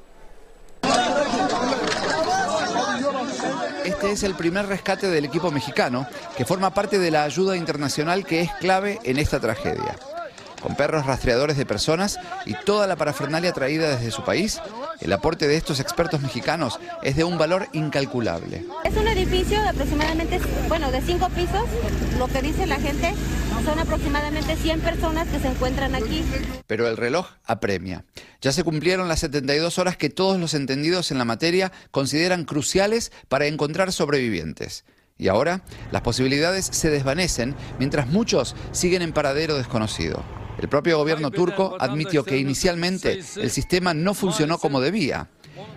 Este 3.86 4.12
es 4.12 4.24
el 4.24 4.36
primer 4.36 4.68
rescate 4.68 5.08
del 5.08 5.26
equipo 5.26 5.52
mexicano, 5.52 6.06
que 6.38 6.46
forma 6.46 6.74
parte 6.74 7.00
de 7.00 7.12
la 7.12 7.24
ayuda 7.24 7.58
internacional 7.58 8.26
que 8.26 8.42
es 8.42 8.52
clave 8.60 9.00
en 9.04 9.18
esta 9.18 9.40
tragedia 9.40 9.96
con 10.62 10.76
perros 10.76 11.06
rastreadores 11.06 11.58
de 11.58 11.66
personas 11.66 12.20
y 12.46 12.54
toda 12.66 12.88
la 12.88 12.96
parafernalia 12.96 13.54
traída 13.54 13.96
desde 13.96 14.12
su 14.12 14.24
país, 14.24 14.62
el 15.00 15.14
aporte 15.14 15.48
de 15.48 15.56
estos 15.56 15.80
expertos 15.80 16.22
mexicanos 16.22 16.80
es 17.04 17.16
de 17.16 17.24
un 17.24 17.38
valor 17.38 17.68
incalculable. 17.74 18.66
Es 18.84 18.96
un 18.96 19.08
edificio 19.08 19.62
de 19.62 19.70
aproximadamente, 19.70 20.40
bueno, 20.68 20.92
de 20.92 21.02
cinco 21.02 21.30
pisos. 21.30 21.64
Lo 22.18 22.28
que 22.28 22.42
dice 22.42 22.66
la 22.66 22.80
gente 22.80 23.14
son 23.64 23.80
aproximadamente 23.80 24.56
100 24.56 24.80
personas 24.82 25.28
que 25.28 25.40
se 25.40 25.48
encuentran 25.48 25.96
aquí. 25.96 26.24
Pero 26.68 26.88
el 26.88 26.98
reloj 26.98 27.28
apremia. 27.46 28.06
Ya 28.42 28.52
se 28.52 28.64
cumplieron 28.64 29.08
las 29.08 29.20
72 29.20 29.80
horas 29.80 29.98
que 29.98 30.10
todos 30.10 30.40
los 30.40 30.54
entendidos 30.54 31.12
en 31.12 31.18
la 31.18 31.26
materia 31.26 31.72
consideran 31.92 32.46
cruciales 32.46 33.12
para 33.28 33.48
encontrar 33.48 33.92
sobrevivientes. 33.92 34.86
Y 35.18 35.28
ahora 35.28 35.62
las 35.92 36.02
posibilidades 36.02 36.66
se 36.66 36.90
desvanecen 36.90 37.56
mientras 37.78 38.08
muchos 38.08 38.56
siguen 38.72 39.02
en 39.02 39.12
paradero 39.12 39.58
desconocido. 39.58 40.24
El 40.60 40.68
propio 40.68 40.98
gobierno 40.98 41.32
turco 41.32 41.78
admitió 41.80 42.24
que 42.26 42.38
inicialmente 42.38 43.22
el 43.38 43.50
sistema 43.50 43.94
no 43.94 44.14
funcionó 44.14 44.58
como 44.58 44.82
debía 44.82 45.30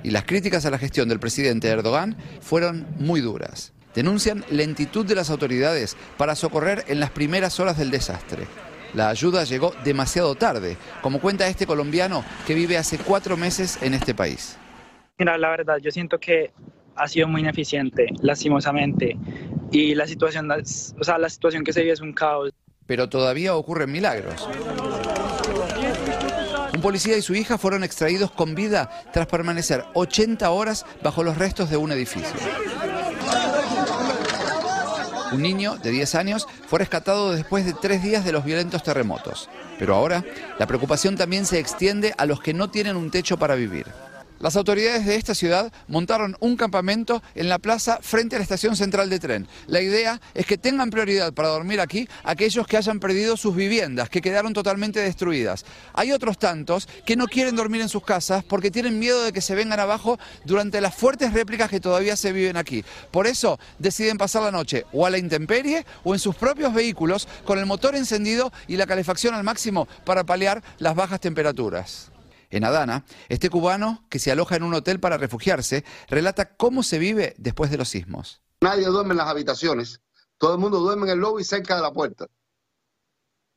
y 0.03 0.11
las 0.11 0.25
críticas 0.25 0.67
a 0.67 0.71
la 0.71 0.79
gestión 0.79 1.09
del 1.09 1.21
presidente 1.21 1.69
Erdogan 1.69 2.17
fueron 2.41 2.87
muy 2.99 3.21
duras. 3.21 3.73
Denuncian 3.95 4.45
lentitud 4.51 5.07
de 5.07 5.15
las 5.15 5.31
autoridades 5.31 5.97
para 6.17 6.35
socorrer 6.35 6.85
en 6.89 6.99
las 6.99 7.11
primeras 7.11 7.61
horas 7.61 7.79
del 7.79 7.91
desastre. 7.91 8.47
La 8.95 9.09
ayuda 9.09 9.45
llegó 9.45 9.73
demasiado 9.85 10.35
tarde, 10.35 10.77
como 11.01 11.21
cuenta 11.21 11.47
este 11.47 11.67
colombiano 11.67 12.25
que 12.47 12.55
vive 12.55 12.77
hace 12.77 12.99
cuatro 12.99 13.37
meses 13.37 13.79
en 13.83 13.95
este 13.95 14.15
país. 14.15 14.59
Mira, 15.19 15.39
la 15.39 15.51
verdad, 15.51 15.79
yo 15.79 15.91
siento 15.91 16.19
que 16.19 16.53
ha 16.97 17.07
sido 17.07 17.29
muy 17.29 17.43
ineficiente, 17.43 18.09
lastimosamente, 18.21 19.17
y 19.71 19.95
la 19.95 20.07
situación, 20.07 20.51
o 20.51 21.05
sea, 21.05 21.19
la 21.19 21.29
situación 21.29 21.65
que 21.65 21.73
se 21.73 21.81
vive 21.81 21.93
es 21.93 22.01
un 22.01 22.13
caos 22.13 22.53
pero 22.87 23.09
todavía 23.09 23.55
ocurren 23.55 23.91
milagros. 23.93 24.49
Un 26.75 26.81
policía 26.81 27.17
y 27.17 27.23
su 27.23 27.35
hija 27.35 27.59
fueron 27.59 27.85
extraídos 27.85 28.31
con 28.31 28.55
vida 28.55 28.91
tras 29.13 29.27
permanecer 29.27 29.85
80 29.95 30.51
horas 30.51 30.87
bajo 31.03 31.23
los 31.23 31.37
restos 31.37 31.69
de 31.71 31.77
un 31.77 31.93
edificio. 31.93 32.35
Un 35.33 35.41
niño 35.41 35.77
de 35.77 35.91
10 35.91 36.15
años 36.15 36.47
fue 36.67 36.79
rescatado 36.79 37.33
después 37.33 37.65
de 37.65 37.73
tres 37.73 38.03
días 38.03 38.25
de 38.25 38.33
los 38.33 38.45
violentos 38.45 38.83
terremotos. 38.83 39.49
Pero 39.79 39.95
ahora 39.95 40.25
la 40.59 40.67
preocupación 40.67 41.17
también 41.17 41.47
se 41.47 41.59
extiende 41.59 42.15
a 42.19 42.27
los 42.27 42.41
que 42.41 42.53
no 42.53 42.71
tienen 42.71 42.97
un 42.97 43.11
techo 43.11 43.39
para 43.39 43.55
vivir. 43.55 43.87
Las 44.43 44.57
autoridades 44.57 45.07
de 45.07 45.15
esta 45.15 45.37
ciudad 45.37 45.73
montaron 45.87 46.37
un 46.41 46.57
campamento 46.57 47.23
en 47.37 47.49
la 47.49 47.61
plaza 47.61 48.01
frente 48.03 48.35
a 48.35 48.41
la 48.41 48.43
estación 48.43 48.75
central 48.75 49.09
de 49.09 49.21
tren. 49.21 49.47
La 49.69 49.81
idea 49.81 50.21
es 50.35 50.47
que 50.47 50.59
tengan 50.59 50.91
prioridad 50.91 51.33
para 51.33 51.47
dormir 51.47 51.81
aquí 51.81 52.09
aquellos 52.25 52.67
que 52.67 52.77
hayan 52.77 52.99
perdido 52.99 53.37
sus 53.37 53.55
viviendas, 53.55 54.11
que 54.11 54.21
quedaron 54.21 54.53
totalmente 54.53 54.99
destruidas. 54.99 55.65
Hay 55.93 56.11
otros 56.11 56.41
tantos 56.41 56.89
que 57.07 57.15
no 57.15 57.29
quieren 57.29 57.55
dormir 57.55 57.83
en 57.83 57.89
sus 57.89 58.05
casas 58.05 58.43
porque 58.43 58.73
tienen 58.73 58.99
miedo 58.99 59.23
de 59.23 59.33
que 59.33 59.41
se 59.41 59.55
vengan 59.55 59.79
abajo 59.79 60.19
durante 60.45 60.81
las 60.81 60.97
fuertes 60.97 61.33
réplicas 61.33 61.71
que 61.71 61.79
todavía 61.79 62.17
se 62.17 62.33
viven 62.33 62.57
aquí. 62.57 62.85
Por 63.13 63.29
eso 63.29 63.61
deciden 63.79 64.19
pasar 64.19 64.43
la 64.43 64.51
noche 64.51 64.87
o 64.93 65.07
a 65.07 65.11
la 65.11 65.19
intemperie 65.19 65.87
o 66.03 66.15
en 66.15 66.19
sus 66.19 66.35
propios 66.35 66.75
vehículos 66.75 67.29
con 67.45 67.61
el 67.61 67.67
motor 67.67 67.95
encendido 67.95 68.53
y 68.67 68.77
la 68.77 68.89
calefacción 68.89 69.37
al 69.37 69.45
máximo 69.45 69.87
para 70.05 70.25
paliar 70.25 70.65
las 70.81 70.97
bajas 70.97 71.21
temperaturas. 71.21 72.12
En 72.53 72.65
Adana, 72.65 73.07
este 73.31 73.49
cubano, 73.49 74.05
que 74.11 74.19
se 74.19 74.31
aloja 74.31 74.57
en 74.57 74.63
un 74.63 74.75
hotel 74.75 75.01
para 75.01 75.17
refugiarse, 75.17 75.85
relata 76.09 76.55
cómo 76.55 76.83
se 76.83 76.99
vive 76.99 77.35
después 77.39 77.71
de 77.71 77.79
los 77.79 77.89
sismos. 77.89 78.43
Nadie 78.61 78.87
duerme 78.87 79.13
en 79.13 79.17
las 79.17 79.29
habitaciones, 79.29 80.03
todo 80.37 80.53
el 80.53 80.61
mundo 80.61 80.79
duerme 80.79 81.05
en 81.07 81.13
el 81.13 81.19
lobby 81.19 81.45
cerca 81.45 81.77
de 81.77 81.83
la 81.83 81.93
puerta. 81.93 82.27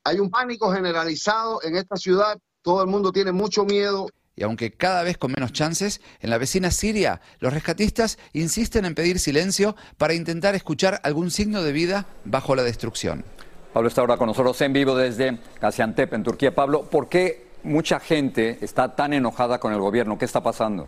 Hay 0.05 0.19
un 0.19 0.29
pánico 0.29 0.71
generalizado 0.71 1.61
en 1.63 1.75
esta 1.75 1.97
ciudad, 1.97 2.39
todo 2.61 2.81
el 2.81 2.87
mundo 2.87 3.11
tiene 3.11 3.33
mucho 3.33 3.65
miedo. 3.65 4.07
Y 4.33 4.43
aunque 4.43 4.71
cada 4.71 5.03
vez 5.03 5.17
con 5.17 5.33
menos 5.33 5.51
chances, 5.51 5.99
en 6.21 6.29
la 6.29 6.37
vecina 6.37 6.71
Siria, 6.71 7.19
los 7.39 7.53
rescatistas 7.53 8.17
insisten 8.31 8.85
en 8.85 8.95
pedir 8.95 9.19
silencio 9.19 9.75
para 9.97 10.13
intentar 10.13 10.55
escuchar 10.55 11.01
algún 11.03 11.31
signo 11.31 11.63
de 11.63 11.73
vida 11.73 12.05
bajo 12.23 12.55
la 12.55 12.63
destrucción. 12.63 13.25
Pablo 13.73 13.89
está 13.89 13.99
ahora 13.99 14.15
con 14.15 14.27
nosotros 14.27 14.61
en 14.61 14.71
vivo 14.71 14.95
desde 14.95 15.37
Gaziantep, 15.59 16.13
en 16.13 16.23
Turquía. 16.23 16.55
Pablo, 16.55 16.89
¿por 16.89 17.09
qué 17.09 17.44
mucha 17.65 17.99
gente 17.99 18.59
está 18.61 18.95
tan 18.95 19.13
enojada 19.13 19.59
con 19.59 19.73
el 19.73 19.79
gobierno? 19.79 20.17
¿Qué 20.17 20.25
está 20.25 20.41
pasando? 20.41 20.87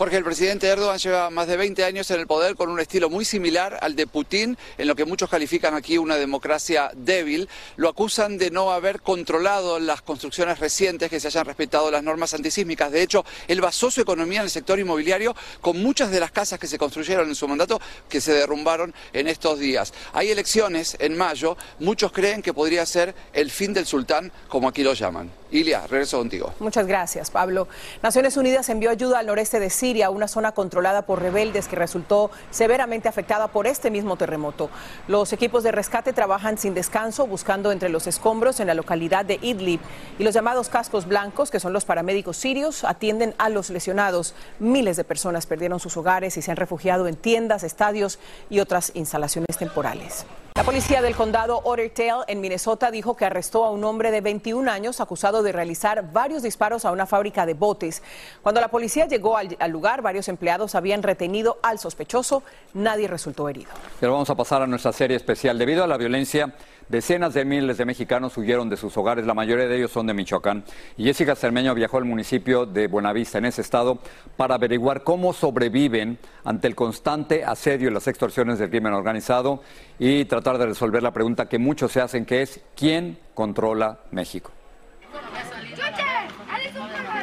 Jorge, 0.00 0.16
el 0.16 0.24
presidente 0.24 0.66
Erdogan 0.66 0.96
lleva 0.96 1.28
más 1.28 1.46
de 1.46 1.58
20 1.58 1.84
años 1.84 2.10
en 2.10 2.20
el 2.20 2.26
poder 2.26 2.56
con 2.56 2.70
un 2.70 2.80
estilo 2.80 3.10
muy 3.10 3.26
similar 3.26 3.76
al 3.82 3.96
de 3.96 4.06
Putin, 4.06 4.56
en 4.78 4.88
lo 4.88 4.96
que 4.96 5.04
muchos 5.04 5.28
califican 5.28 5.74
aquí 5.74 5.98
una 5.98 6.16
democracia 6.16 6.90
débil. 6.96 7.50
Lo 7.76 7.90
acusan 7.90 8.38
de 8.38 8.50
no 8.50 8.72
haber 8.72 9.02
controlado 9.02 9.78
las 9.78 10.00
construcciones 10.00 10.58
recientes, 10.58 11.10
que 11.10 11.20
se 11.20 11.26
hayan 11.26 11.44
respetado 11.44 11.90
las 11.90 12.02
normas 12.02 12.32
antisísmicas. 12.32 12.90
De 12.90 13.02
hecho, 13.02 13.26
él 13.46 13.60
basó 13.60 13.90
su 13.90 14.00
economía 14.00 14.38
en 14.38 14.44
el 14.44 14.50
sector 14.50 14.78
inmobiliario 14.78 15.36
con 15.60 15.82
muchas 15.82 16.10
de 16.10 16.18
las 16.18 16.30
casas 16.30 16.58
que 16.58 16.66
se 16.66 16.78
construyeron 16.78 17.28
en 17.28 17.34
su 17.34 17.46
mandato 17.46 17.78
que 18.08 18.22
se 18.22 18.32
derrumbaron 18.32 18.94
en 19.12 19.28
estos 19.28 19.58
días. 19.58 19.92
Hay 20.14 20.30
elecciones 20.30 20.96
en 20.98 21.14
mayo, 21.14 21.58
muchos 21.78 22.10
creen 22.10 22.40
que 22.40 22.54
podría 22.54 22.86
ser 22.86 23.14
el 23.34 23.50
fin 23.50 23.74
del 23.74 23.84
sultán, 23.84 24.32
como 24.48 24.66
aquí 24.66 24.82
lo 24.82 24.94
llaman. 24.94 25.30
Ilia, 25.52 25.86
regreso 25.86 26.18
contigo. 26.18 26.54
Muchas 26.60 26.86
gracias, 26.86 27.30
Pablo. 27.30 27.68
Naciones 28.02 28.36
Unidas 28.36 28.68
envió 28.68 28.90
ayuda 28.90 29.18
al 29.18 29.26
noreste 29.26 29.58
de 29.58 29.68
Siria, 29.68 29.89
una 29.90 30.28
zona 30.28 30.52
controlada 30.52 31.02
por 31.02 31.20
rebeldes 31.20 31.66
que 31.66 31.74
resultó 31.74 32.30
severamente 32.50 33.08
afectada 33.08 33.48
por 33.48 33.66
este 33.66 33.90
mismo 33.90 34.16
terremoto. 34.16 34.70
Los 35.08 35.32
equipos 35.32 35.64
de 35.64 35.72
rescate 35.72 36.12
trabajan 36.12 36.58
sin 36.58 36.74
descanso 36.74 37.26
buscando 37.26 37.72
entre 37.72 37.88
los 37.88 38.06
escombros 38.06 38.60
en 38.60 38.68
la 38.68 38.74
localidad 38.74 39.24
de 39.24 39.40
Idlib 39.42 39.80
y 40.18 40.24
los 40.24 40.32
llamados 40.32 40.68
cascos 40.68 41.06
blancos, 41.06 41.50
que 41.50 41.58
son 41.58 41.72
los 41.72 41.84
paramédicos 41.84 42.36
sirios, 42.36 42.84
atienden 42.84 43.34
a 43.38 43.48
los 43.48 43.70
lesionados. 43.70 44.34
Miles 44.60 44.96
de 44.96 45.04
personas 45.04 45.46
perdieron 45.46 45.80
sus 45.80 45.96
hogares 45.96 46.36
y 46.36 46.42
se 46.42 46.52
han 46.52 46.56
refugiado 46.56 47.08
en 47.08 47.16
tiendas, 47.16 47.64
estadios 47.64 48.20
y 48.48 48.60
otras 48.60 48.92
instalaciones 48.94 49.56
temporales. 49.58 50.24
La 50.54 50.64
policía 50.64 51.00
del 51.00 51.14
condado 51.14 51.60
Ottertail 51.64 52.24
en 52.26 52.40
Minnesota 52.40 52.90
dijo 52.90 53.16
que 53.16 53.24
arrestó 53.24 53.64
a 53.64 53.70
un 53.70 53.84
hombre 53.84 54.10
de 54.10 54.20
21 54.20 54.70
años 54.70 55.00
acusado 55.00 55.42
de 55.42 55.52
realizar 55.52 56.12
varios 56.12 56.42
disparos 56.42 56.84
a 56.84 56.92
una 56.92 57.06
fábrica 57.06 57.46
de 57.46 57.54
botes. 57.54 58.02
Cuando 58.42 58.60
la 58.60 58.68
policía 58.68 59.06
llegó 59.06 59.36
al, 59.36 59.56
al 59.58 59.70
lugar, 59.70 60.02
varios 60.02 60.28
empleados 60.28 60.74
habían 60.74 61.02
retenido 61.02 61.58
al 61.62 61.78
sospechoso. 61.78 62.42
Nadie 62.74 63.06
resultó 63.06 63.48
herido. 63.48 63.70
Pero 64.00 64.12
vamos 64.12 64.28
a 64.28 64.34
pasar 64.34 64.62
a 64.62 64.66
nuestra 64.66 64.92
serie 64.92 65.16
especial. 65.16 65.56
Debido 65.56 65.84
a 65.84 65.86
la 65.86 65.96
violencia, 65.96 66.52
decenas 66.90 67.34
de 67.34 67.44
miles 67.44 67.78
de 67.78 67.84
mexicanos 67.84 68.36
huyeron 68.36 68.68
de 68.68 68.76
sus 68.76 68.96
hogares. 68.96 69.24
La 69.24 69.32
mayoría 69.32 69.66
de 69.66 69.76
ellos 69.76 69.92
son 69.92 70.06
de 70.06 70.14
Michoacán. 70.14 70.64
Y 70.96 71.04
Jessica 71.04 71.36
Cermeño 71.36 71.74
viajó 71.74 71.98
al 71.98 72.04
municipio 72.04 72.66
de 72.66 72.88
Buenavista, 72.88 73.38
en 73.38 73.46
ese 73.46 73.62
estado, 73.62 74.00
para 74.36 74.56
averiguar 74.56 75.04
cómo 75.04 75.32
sobreviven 75.32 76.18
ante 76.44 76.66
el 76.66 76.74
constante 76.74 77.44
asedio 77.44 77.88
y 77.88 77.94
las 77.94 78.08
extorsiones 78.08 78.58
del 78.58 78.70
crimen 78.70 78.92
organizado 78.92 79.62
y 79.98 80.24
tratar 80.24 80.58
de 80.58 80.66
resolver 80.66 81.02
la 81.02 81.12
pregunta 81.12 81.48
que 81.48 81.58
muchos 81.58 81.92
se 81.92 82.00
hacen, 82.00 82.26
que 82.26 82.42
es 82.42 82.60
¿quién 82.74 83.18
controla 83.34 84.00
México? 84.10 84.50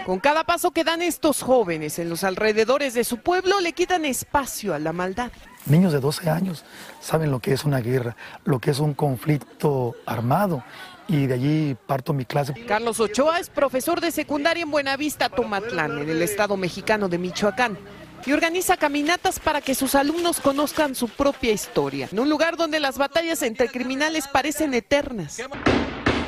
Con 0.06 0.20
cada 0.20 0.46
paso 0.46 0.72
que 0.72 0.86
dan 0.86 1.02
estos 1.02 1.42
jóvenes 1.42 2.00
en 2.00 2.08
los 2.08 2.24
alrededores 2.24 2.94
de 2.94 3.04
su 3.04 3.18
pueblo, 3.18 3.60
le 3.60 3.74
quitan 3.74 4.06
espacio 4.06 4.74
a 4.74 4.80
la 4.80 4.94
maldad. 4.94 5.32
Niños 5.70 5.92
de 5.92 6.00
12 6.00 6.30
años 6.30 6.64
saben 7.02 7.30
lo 7.30 7.40
que 7.40 7.54
es 7.54 7.66
una 7.66 7.80
guerra, 7.80 8.16
lo 8.46 8.60
que 8.60 8.72
es 8.72 8.80
un 8.80 8.94
conflicto 8.94 9.96
armado. 10.06 10.64
Y 11.10 11.26
de 11.26 11.34
allí 11.34 11.78
parto 11.88 12.14
mi 12.14 12.26
clase. 12.26 12.54
Carlos 12.66 13.00
Ochoa 13.00 13.40
es 13.40 13.50
profesor 13.50 14.02
de 14.02 14.12
secundaria 14.12 14.64
en 14.64 14.72
Buenavista, 14.72 15.30
Tomatlán, 15.30 16.00
en 16.00 16.10
el 16.10 16.22
estado 16.22 16.58
mexicano 16.58 17.08
de 17.08 17.18
Michoacán. 17.18 17.78
Y 18.26 18.34
organiza 18.34 18.76
caminatas 18.76 19.40
para 19.40 19.62
que 19.62 19.74
sus 19.74 19.96
alumnos 19.96 20.42
conozcan 20.42 20.96
su 20.96 21.08
propia 21.08 21.54
historia, 21.54 22.10
en 22.12 22.20
un 22.20 22.30
lugar 22.30 22.58
donde 22.58 22.80
las 22.80 22.98
batallas 22.98 23.42
entre 23.42 23.70
criminales 23.70 24.28
parecen 24.28 24.74
eternas. 24.74 25.40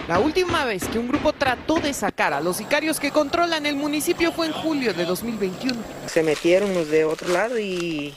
La 0.07 0.19
última 0.19 0.65
vez 0.65 0.87
que 0.87 0.97
un 0.97 1.07
grupo 1.07 1.33
trató 1.33 1.79
de 1.79 1.93
sacar 1.93 2.33
a 2.33 2.39
los 2.39 2.57
sicarios 2.57 2.99
que 2.99 3.11
controlan 3.11 3.65
el 3.65 3.75
municipio 3.75 4.31
fue 4.31 4.47
en 4.47 4.53
julio 4.53 4.93
de 4.93 5.05
2021. 5.05 5.75
Se 6.07 6.23
metieron 6.23 6.73
los 6.73 6.89
de 6.89 7.03
otro 7.03 7.27
lado 7.29 7.59
y 7.59 8.13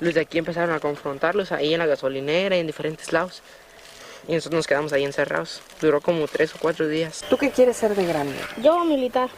los 0.00 0.14
de 0.14 0.20
aquí 0.20 0.38
empezaron 0.38 0.74
a 0.74 0.80
confrontarlos 0.80 1.52
ahí 1.52 1.72
en 1.72 1.78
la 1.78 1.86
gasolinera 1.86 2.56
y 2.56 2.60
en 2.60 2.66
diferentes 2.66 3.12
lados. 3.12 3.42
Y 4.26 4.34
nosotros 4.34 4.58
nos 4.58 4.66
quedamos 4.66 4.92
ahí 4.92 5.04
encerrados. 5.04 5.60
Duró 5.80 6.00
como 6.00 6.26
tres 6.26 6.54
o 6.54 6.58
cuatro 6.58 6.88
días. 6.88 7.24
¿Tú 7.28 7.36
qué 7.36 7.50
quieres 7.50 7.76
ser 7.76 7.94
de 7.94 8.06
grande? 8.06 8.36
Yo 8.62 8.84
militar. 8.84 9.28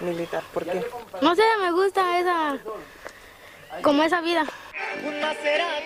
Militar, 0.00 0.42
¿por 0.52 0.64
qué? 0.64 0.84
No 1.22 1.34
sé, 1.34 1.42
me 1.60 1.72
gusta 1.72 2.18
esa... 2.18 2.58
como 3.82 4.02
esa 4.02 4.20
vida. 4.20 4.44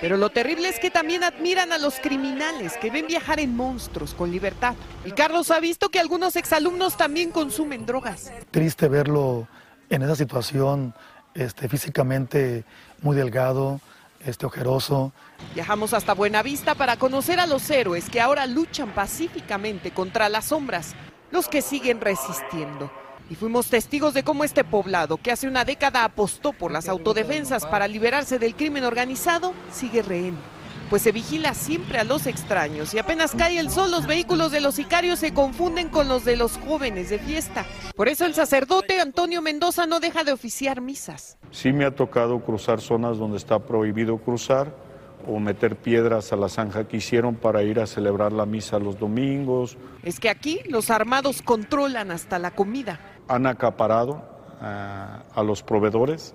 Pero 0.01 0.17
lo 0.17 0.31
terrible 0.31 0.69
es 0.69 0.79
que 0.79 0.91
también 0.91 1.25
admiran 1.25 1.73
a 1.73 1.79
los 1.79 1.99
criminales 2.01 2.77
que 2.79 2.91
ven 2.91 3.07
viajar 3.07 3.41
en 3.41 3.55
monstruos 3.55 4.15
con 4.15 4.31
libertad. 4.31 4.75
Y 5.05 5.13
Carlos 5.13 5.51
ha 5.51 5.61
visto 5.61 5.89
que 5.91 6.01
algunos 6.01 6.37
exalumnos 6.37 6.97
también 6.97 7.31
consumen 7.31 7.87
drogas. 7.87 8.33
Triste 8.51 8.89
verlo 8.89 9.47
en 9.91 10.03
esa 10.03 10.17
situación, 10.17 10.95
este, 11.35 11.69
físicamente 11.69 12.65
muy 13.03 13.17
delgado, 13.17 13.81
este, 14.21 14.47
ojeroso. 14.47 15.13
Viajamos 15.55 15.95
hasta 15.95 16.15
Buenavista 16.15 16.75
para 16.75 16.97
conocer 16.97 17.41
a 17.41 17.47
los 17.47 17.69
héroes 17.71 18.11
que 18.11 18.21
ahora 18.21 18.47
luchan 18.47 18.95
pacíficamente 18.95 19.91
contra 19.93 20.29
las 20.29 20.47
sombras, 20.47 20.95
los 21.31 21.49
que 21.49 21.63
siguen 21.63 22.01
resistiendo. 22.01 22.91
Y 23.31 23.35
fuimos 23.35 23.69
testigos 23.69 24.15
de 24.15 24.25
cómo 24.25 24.43
este 24.43 24.65
poblado, 24.65 25.19
que 25.19 25.31
hace 25.31 25.49
una 25.49 25.65
década 25.65 26.05
apostó 26.05 26.53
por 26.53 26.73
las 26.73 26.89
autodefensas 26.89 27.67
para 27.67 27.87
liberarse 27.87 28.39
del 28.39 28.55
crimen 28.55 28.85
organizado, 28.85 29.53
sigue 29.71 30.03
rehén. 30.03 30.37
Pues 30.89 31.03
se 31.03 31.13
vigila 31.13 31.53
siempre 31.53 31.99
a 31.99 32.05
los 32.05 32.27
extraños 32.27 32.95
y 32.95 32.99
apenas 32.99 33.35
cae 33.35 33.59
el 33.59 33.71
sol 33.71 33.91
los 33.91 34.07
vehículos 34.07 34.51
de 34.51 34.63
los 34.63 34.77
sicarios 34.77 35.19
se 35.19 35.35
confunden 35.35 35.91
con 35.91 36.09
los 36.09 36.25
de 36.25 36.37
los 36.37 36.57
jóvenes 36.57 37.11
de 37.11 37.19
fiesta. 37.19 37.67
Por 37.95 38.09
eso 38.09 38.25
el 38.25 38.35
sacerdote 38.35 38.99
Antonio 38.99 39.43
Mendoza 39.43 39.87
no 39.87 40.01
deja 40.01 40.25
de 40.25 40.33
oficiar 40.33 40.81
misas. 40.81 41.38
Sí 41.51 41.73
me 41.73 41.85
ha 41.85 41.95
tocado 41.95 42.41
cruzar 42.41 42.81
zonas 42.81 43.19
donde 43.19 43.37
está 43.37 43.59
prohibido 43.59 44.19
cruzar 44.19 44.73
o 45.27 45.39
meter 45.39 45.77
piedras 45.77 46.33
a 46.33 46.37
la 46.37 46.49
zanja 46.49 46.87
que 46.87 46.99
hicieron 46.99 47.35
para 47.35 47.63
ir 47.63 47.81
a 47.81 47.87
celebrar 47.87 48.33
la 48.33 48.47
misa 48.47 48.79
los 48.79 48.99
domingos. 48.99 49.77
Es 50.03 50.21
que 50.21 50.29
aquí 50.29 50.61
los 50.69 50.91
armados 50.91 51.43
controlan 51.43 52.11
hasta 52.11 52.39
la 52.39 52.51
comida. 52.53 53.01
Han 53.29 53.47
acaparado 53.47 54.23
uh, 54.61 55.39
a 55.39 55.43
los 55.45 55.63
proveedores 55.63 56.35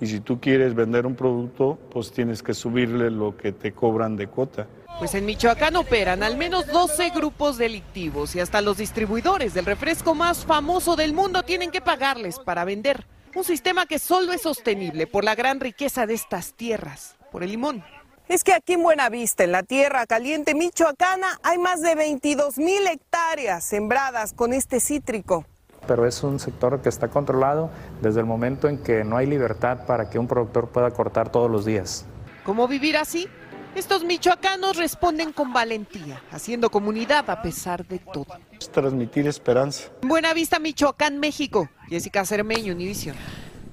y 0.00 0.06
si 0.06 0.20
tú 0.20 0.40
quieres 0.40 0.74
vender 0.74 1.06
un 1.06 1.14
producto, 1.14 1.78
pues 1.90 2.12
tienes 2.12 2.42
que 2.42 2.54
subirle 2.54 3.10
lo 3.10 3.36
que 3.36 3.52
te 3.52 3.72
cobran 3.72 4.16
de 4.16 4.26
cuota. 4.26 4.66
Pues 4.98 5.14
en 5.14 5.26
Michoacán 5.26 5.76
operan 5.76 6.22
al 6.22 6.36
menos 6.36 6.66
12 6.68 7.10
grupos 7.10 7.58
delictivos 7.58 8.36
y 8.36 8.40
hasta 8.40 8.60
los 8.60 8.78
distribuidores 8.78 9.52
del 9.52 9.66
refresco 9.66 10.14
más 10.14 10.44
famoso 10.44 10.94
del 10.94 11.12
mundo 11.12 11.42
tienen 11.42 11.70
que 11.70 11.80
pagarles 11.80 12.38
para 12.38 12.64
vender. 12.64 13.04
Un 13.34 13.42
sistema 13.42 13.86
que 13.86 13.98
solo 13.98 14.32
es 14.32 14.42
sostenible 14.42 15.08
por 15.08 15.24
la 15.24 15.34
gran 15.34 15.58
riqueza 15.58 16.06
de 16.06 16.14
estas 16.14 16.52
tierras, 16.54 17.16
por 17.32 17.42
el 17.42 17.50
limón. 17.50 17.82
Es 18.28 18.44
que 18.44 18.54
aquí 18.54 18.74
en 18.74 18.82
Buenavista, 18.84 19.42
en 19.42 19.50
la 19.50 19.64
tierra 19.64 20.06
caliente 20.06 20.54
michoacana, 20.54 21.40
hay 21.42 21.58
más 21.58 21.82
de 21.82 21.96
22 21.96 22.58
mil 22.58 22.86
hectáreas 22.86 23.64
sembradas 23.64 24.32
con 24.34 24.52
este 24.52 24.78
cítrico. 24.78 25.44
Pero 25.84 26.06
es 26.06 26.22
un 26.22 26.38
sector 26.38 26.80
que 26.80 26.88
está 26.88 27.08
controlado 27.08 27.70
desde 28.00 28.20
el 28.20 28.26
momento 28.26 28.68
en 28.68 28.78
que 28.78 29.02
no 29.02 29.16
hay 29.16 29.26
libertad 29.26 29.84
para 29.84 30.08
que 30.08 30.20
un 30.20 30.28
productor 30.28 30.68
pueda 30.68 30.92
cortar 30.92 31.32
todos 31.32 31.50
los 31.50 31.64
días. 31.64 32.06
¿Cómo 32.44 32.68
vivir 32.68 32.96
así? 32.96 33.28
Estos 33.74 34.04
michoacanos 34.04 34.76
responden 34.76 35.32
con 35.32 35.52
valentía, 35.52 36.22
haciendo 36.30 36.70
comunidad 36.70 37.28
a 37.28 37.42
pesar 37.42 37.84
de 37.84 37.98
todo. 37.98 38.38
Transmitir 38.72 39.26
esperanza. 39.26 39.90
Buenavista, 40.02 40.60
Michoacán, 40.60 41.18
México. 41.18 41.68
Jessica 41.88 42.24
Cermeño, 42.24 42.72
Univision. 42.72 43.16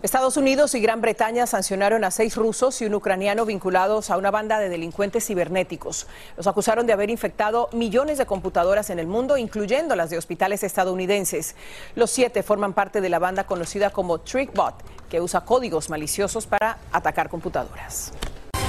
Estados 0.02 0.36
Unidos 0.36 0.74
y 0.74 0.82
Gran 0.82 1.00
Bretaña 1.00 1.46
sancionaron 1.46 2.04
a 2.04 2.10
seis 2.10 2.36
rusos 2.36 2.82
y 2.82 2.86
un 2.86 2.96
ucraniano 2.96 3.46
vinculados 3.46 4.10
a 4.10 4.18
una 4.18 4.32
banda 4.32 4.58
de 4.58 4.68
delincuentes 4.68 5.28
cibernéticos. 5.28 6.08
Los 6.38 6.48
acusaron 6.48 6.88
de 6.88 6.94
haber 6.94 7.12
infectado 7.12 7.70
millones 7.72 8.18
de 8.18 8.26
computadoras 8.26 8.90
en 8.90 8.98
el 8.98 9.06
mundo, 9.06 9.38
incluyendo 9.38 9.96
las 9.96 10.10
de 10.10 10.18
hospitales 10.18 10.64
estadounidenses. 10.64 11.56
Los 11.94 12.10
siete 12.10 12.42
forman 12.42 12.74
parte 12.74 13.00
de 13.00 13.10
la 13.10 13.20
banda 13.20 13.44
conocida 13.44 13.92
como 13.92 14.20
TrickBot, 14.20 14.74
que 15.08 15.22
usa 15.22 15.42
códigos 15.42 15.92
maliciosos 15.92 16.48
para 16.48 16.80
atacar 16.92 17.30
computadoras. 17.30 18.12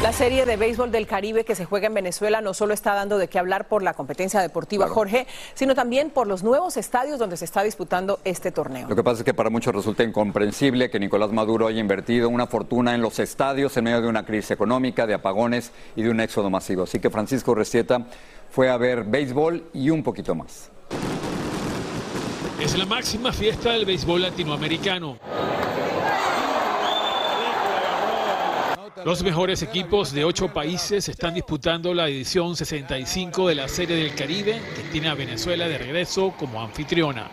La 0.03 0.13
serie 0.13 0.45
de 0.47 0.57
béisbol 0.57 0.91
del 0.91 1.07
Caribe 1.07 1.45
que 1.45 1.55
se 1.55 1.65
juega 1.65 1.87
en 1.87 1.95
Venezuela 1.95 2.41
no 2.41 2.55
solo 2.55 2.75
está 2.75 2.93
dando 2.93 3.19
de 3.19 3.29
qué 3.29 3.39
hablar 3.39 3.69
por 3.69 3.85
la 3.85 3.95
competencia 3.95 4.41
deportiva, 4.41 4.89
Jorge, 4.89 5.29
sino 5.55 5.77
también 5.77 6.11
por 6.11 6.27
los 6.27 6.43
nuevos 6.43 6.77
estadios 6.77 7.21
donde 7.21 7.37
se 7.37 7.45
está 7.45 7.63
disputando 7.63 8.19
este 8.25 8.51
torneo. 8.51 8.89
Lo 8.89 8.97
que 8.97 9.05
pasa 9.05 9.21
es 9.21 9.25
que 9.25 9.33
para 9.33 9.49
muchos 9.49 9.73
resulta 9.73 10.03
incomprensible 10.03 10.91
que 10.91 10.99
Nicolás 10.99 11.31
Maduro 11.31 11.69
haya 11.69 11.79
invertido 11.79 12.29
una 12.29 12.49
fortuna 12.49 12.97
en 12.97 13.01
los 13.01 13.21
estadios 13.21 13.77
en 13.77 13.85
medio 13.85 14.03
de 14.03 14.09
una 14.09 14.27
crisis 14.27 14.51
económica, 14.51 15.07
de 15.07 15.15
apagones 15.15 15.71
y 15.95 16.03
de 16.03 16.11
un 16.11 16.19
éxodo 16.19 16.51
masivo. 16.51 16.83
Así 16.83 16.99
que 16.99 17.09
Francisco 17.09 17.55
Recieta 17.55 18.05
fue 18.51 18.71
a 18.71 18.77
ver 18.79 19.05
béisbol 19.05 19.71
y 19.73 19.91
un 19.91 20.03
poquito 20.03 20.35
más. 20.35 20.69
Es 22.61 22.77
la 22.77 22.87
máxima 22.87 23.33
fiesta 23.33 23.71
del 23.71 23.85
béisbol 23.85 24.23
latinoamericano. 24.23 25.19
Los 29.05 29.23
mejores 29.25 29.63
equipos 29.63 30.13
de 30.13 30.25
ocho 30.25 30.53
países 30.53 31.09
están 31.09 31.35
disputando 31.35 31.93
la 31.93 32.09
edición 32.09 32.55
65 32.55 33.49
de 33.49 33.55
la 33.57 33.67
Serie 33.67 33.97
del 33.97 34.15
Caribe, 34.15 34.61
que 34.77 34.83
tiene 34.93 35.09
a 35.09 35.15
Venezuela 35.15 35.67
de 35.67 35.77
regreso 35.77 36.33
como 36.39 36.61
anfitriona. 36.63 37.29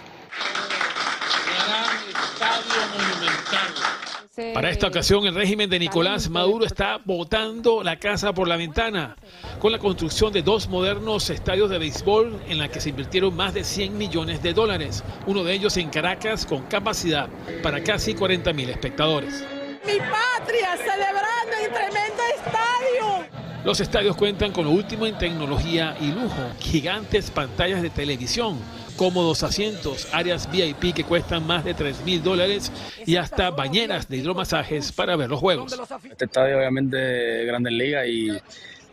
Para 4.54 4.70
esta 4.72 4.88
ocasión, 4.88 5.28
el 5.28 5.36
régimen 5.36 5.70
de 5.70 5.78
Nicolás 5.78 6.30
Maduro 6.30 6.66
está 6.66 7.00
botando 7.04 7.84
la 7.84 7.98
casa 7.98 8.34
por 8.34 8.48
la 8.48 8.56
ventana 8.56 9.16
con 9.60 9.72
la 9.72 9.80
construcción 9.80 10.32
de 10.34 10.42
dos 10.42 10.70
modernos 10.70 11.30
estadios 11.30 11.70
de 11.70 11.78
béisbol 11.78 12.42
en 12.48 12.58
la 12.58 12.70
que 12.70 12.80
se 12.80 12.90
invirtieron 12.90 13.36
más 13.36 13.54
de 13.54 13.64
100 13.64 13.98
millones 13.98 14.42
de 14.42 14.54
dólares, 14.54 15.04
uno 15.28 15.44
de 15.44 15.54
ellos 15.54 15.78
en 15.78 15.90
Caracas 15.90 16.46
con 16.46 16.64
capacidad 16.64 17.28
para 17.62 17.84
casi 17.84 18.16
40 18.16 18.54
mil 18.54 18.70
espectadores. 18.70 19.46
Mi 19.86 19.98
patria 20.00 20.78
celebrando 20.78 21.56
en 21.64 21.74
tremendo 21.74 22.24
estadio. 22.36 23.28
Los 23.64 23.80
estadios 23.80 24.16
cuentan 24.16 24.52
con 24.52 24.66
lo 24.66 24.72
último 24.72 25.06
en 25.06 25.18
tecnología 25.18 25.96
y 26.00 26.12
lujo, 26.12 26.42
gigantes 26.60 27.30
pantallas 27.30 27.82
de 27.82 27.90
televisión, 27.90 28.58
cómodos 28.96 29.44
asientos, 29.44 30.08
áreas 30.14 30.50
VIP 30.52 30.94
que 30.94 31.04
cuestan 31.04 31.46
más 31.46 31.66
de 31.66 31.74
3 31.74 32.04
mil 32.04 32.24
dólares 32.24 32.72
y 33.06 33.18
hasta 33.18 33.52
bañeras 33.52 34.08
de 34.08 34.18
hidromasajes 34.18 34.92
para 34.92 35.16
ver 35.16 35.30
los 35.30 35.40
juegos. 35.40 35.78
Este 36.10 36.26
estadio 36.26 36.58
obviamente 36.58 36.98
de 36.98 37.46
Grandes 37.46 37.74
Ligas 37.74 38.08
y, 38.08 38.30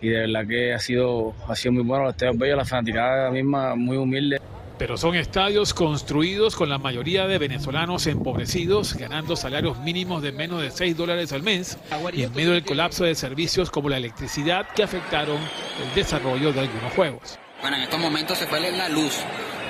y 0.01 0.09
de 0.09 0.20
verdad 0.27 0.46
que 0.46 0.75
ha 0.75 0.79
sido, 0.79 1.35
ha 1.49 1.57
sido 1.57 1.72
muy 1.72 1.83
bueno, 1.83 2.05
los 2.05 2.14
estadios 2.14 2.38
bellos, 2.38 2.57
la 2.57 2.64
fanaticada 2.64 3.31
misma 3.31 3.75
muy 3.75 3.96
humilde. 3.96 4.40
Pero 4.79 4.97
son 4.97 5.15
estadios 5.15 5.73
construidos 5.73 6.55
con 6.55 6.69
la 6.69 6.79
mayoría 6.79 7.27
de 7.27 7.39
venezolanos 7.39 8.07
empobrecidos, 8.07 8.95
ganando 8.95 9.35
salarios 9.35 9.79
mínimos 9.79 10.23
de 10.23 10.33
menos 10.33 10.61
de 10.61 10.71
6 10.71 10.97
dólares 10.97 11.33
al 11.33 11.43
mes 11.43 11.79
y 12.12 12.23
en 12.23 12.35
medio 12.35 12.53
del 12.53 12.65
colapso 12.65 13.05
de 13.05 13.15
servicios 13.15 13.71
como 13.71 13.89
la 13.89 13.97
electricidad 13.97 14.69
que 14.75 14.83
afectaron 14.83 15.39
el 15.39 15.95
desarrollo 15.95 16.53
de 16.53 16.61
algunos 16.61 16.93
juegos. 16.93 17.39
Bueno, 17.62 17.79
en 17.79 17.85
estos 17.85 17.99
momentos 17.99 18.37
se 18.37 18.47
fue 18.47 18.61
la 18.61 18.89
luz 18.91 19.15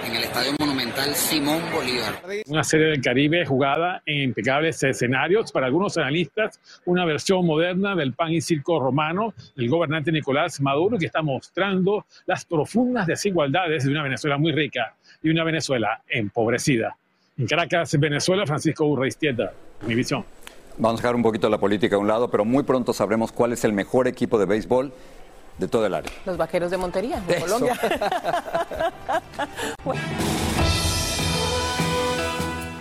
en 0.06 0.14
el 0.14 0.24
Estadio 0.24 0.52
Monumental 0.60 1.14
Simón 1.14 1.60
Bolívar. 1.74 2.22
Una 2.46 2.62
serie 2.62 2.86
del 2.86 3.00
Caribe 3.00 3.44
jugada 3.44 4.02
en 4.06 4.22
impecables 4.28 4.80
escenarios, 4.82 5.50
para 5.50 5.66
algunos 5.66 5.98
analistas, 5.98 6.60
una 6.84 7.04
versión 7.04 7.44
moderna 7.44 7.96
del 7.96 8.12
pan 8.12 8.32
y 8.32 8.40
circo 8.40 8.78
romano 8.78 9.34
del 9.56 9.68
gobernante 9.68 10.12
Nicolás 10.12 10.60
Maduro 10.60 10.96
que 10.96 11.06
está 11.06 11.22
mostrando 11.22 12.06
las 12.26 12.44
profundas 12.44 13.06
desigualdades 13.06 13.84
de 13.84 13.90
una 13.90 14.02
Venezuela 14.04 14.38
muy 14.38 14.52
rica 14.52 14.94
y 15.22 15.30
una 15.30 15.42
Venezuela 15.42 16.02
empobrecida. 16.08 16.96
En 17.36 17.46
Caracas, 17.46 17.98
Venezuela, 17.98 18.46
Francisco 18.46 18.84
Urreistieta, 18.86 19.52
mi 19.86 19.94
visión. 19.94 20.24
Vamos 20.78 21.00
a 21.00 21.02
dejar 21.02 21.16
un 21.16 21.22
poquito 21.22 21.48
la 21.48 21.58
política 21.58 21.96
a 21.96 21.98
un 21.98 22.06
lado, 22.06 22.30
pero 22.30 22.44
muy 22.44 22.62
pronto 22.62 22.92
sabremos 22.92 23.32
cuál 23.32 23.54
es 23.54 23.64
el 23.64 23.72
mejor 23.72 24.06
equipo 24.06 24.38
de 24.38 24.44
béisbol 24.44 24.92
de 25.58 25.68
todo 25.68 25.86
el 25.86 25.94
área. 25.94 26.12
Los 26.24 26.36
vaqueros 26.36 26.70
de 26.70 26.76
Montería, 26.76 27.20
de. 27.20 27.40
Colombia. 27.40 27.74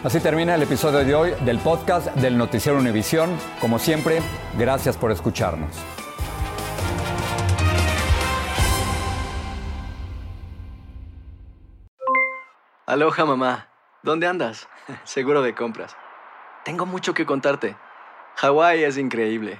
Así 0.04 0.20
termina 0.20 0.54
el 0.54 0.62
episodio 0.62 1.00
de 1.00 1.16
hoy 1.16 1.34
del 1.46 1.58
podcast 1.58 2.14
del 2.18 2.38
Noticiero 2.38 2.78
Univisión. 2.78 3.36
Como 3.60 3.80
siempre, 3.80 4.22
gracias 4.56 4.98
por 4.98 5.12
escucharnos. 5.12 5.72
Aloha 12.86 13.26
mamá, 13.26 13.70
¿dónde 14.04 14.28
andas? 14.28 14.70
Seguro 15.06 15.42
de 15.42 15.56
compras. 15.56 15.98
Tengo 16.64 16.86
mucho 16.86 17.16
que 17.16 17.26
contarte. 17.26 17.76
Hawái 18.36 18.84
es 18.84 19.00
increíble. 19.00 19.60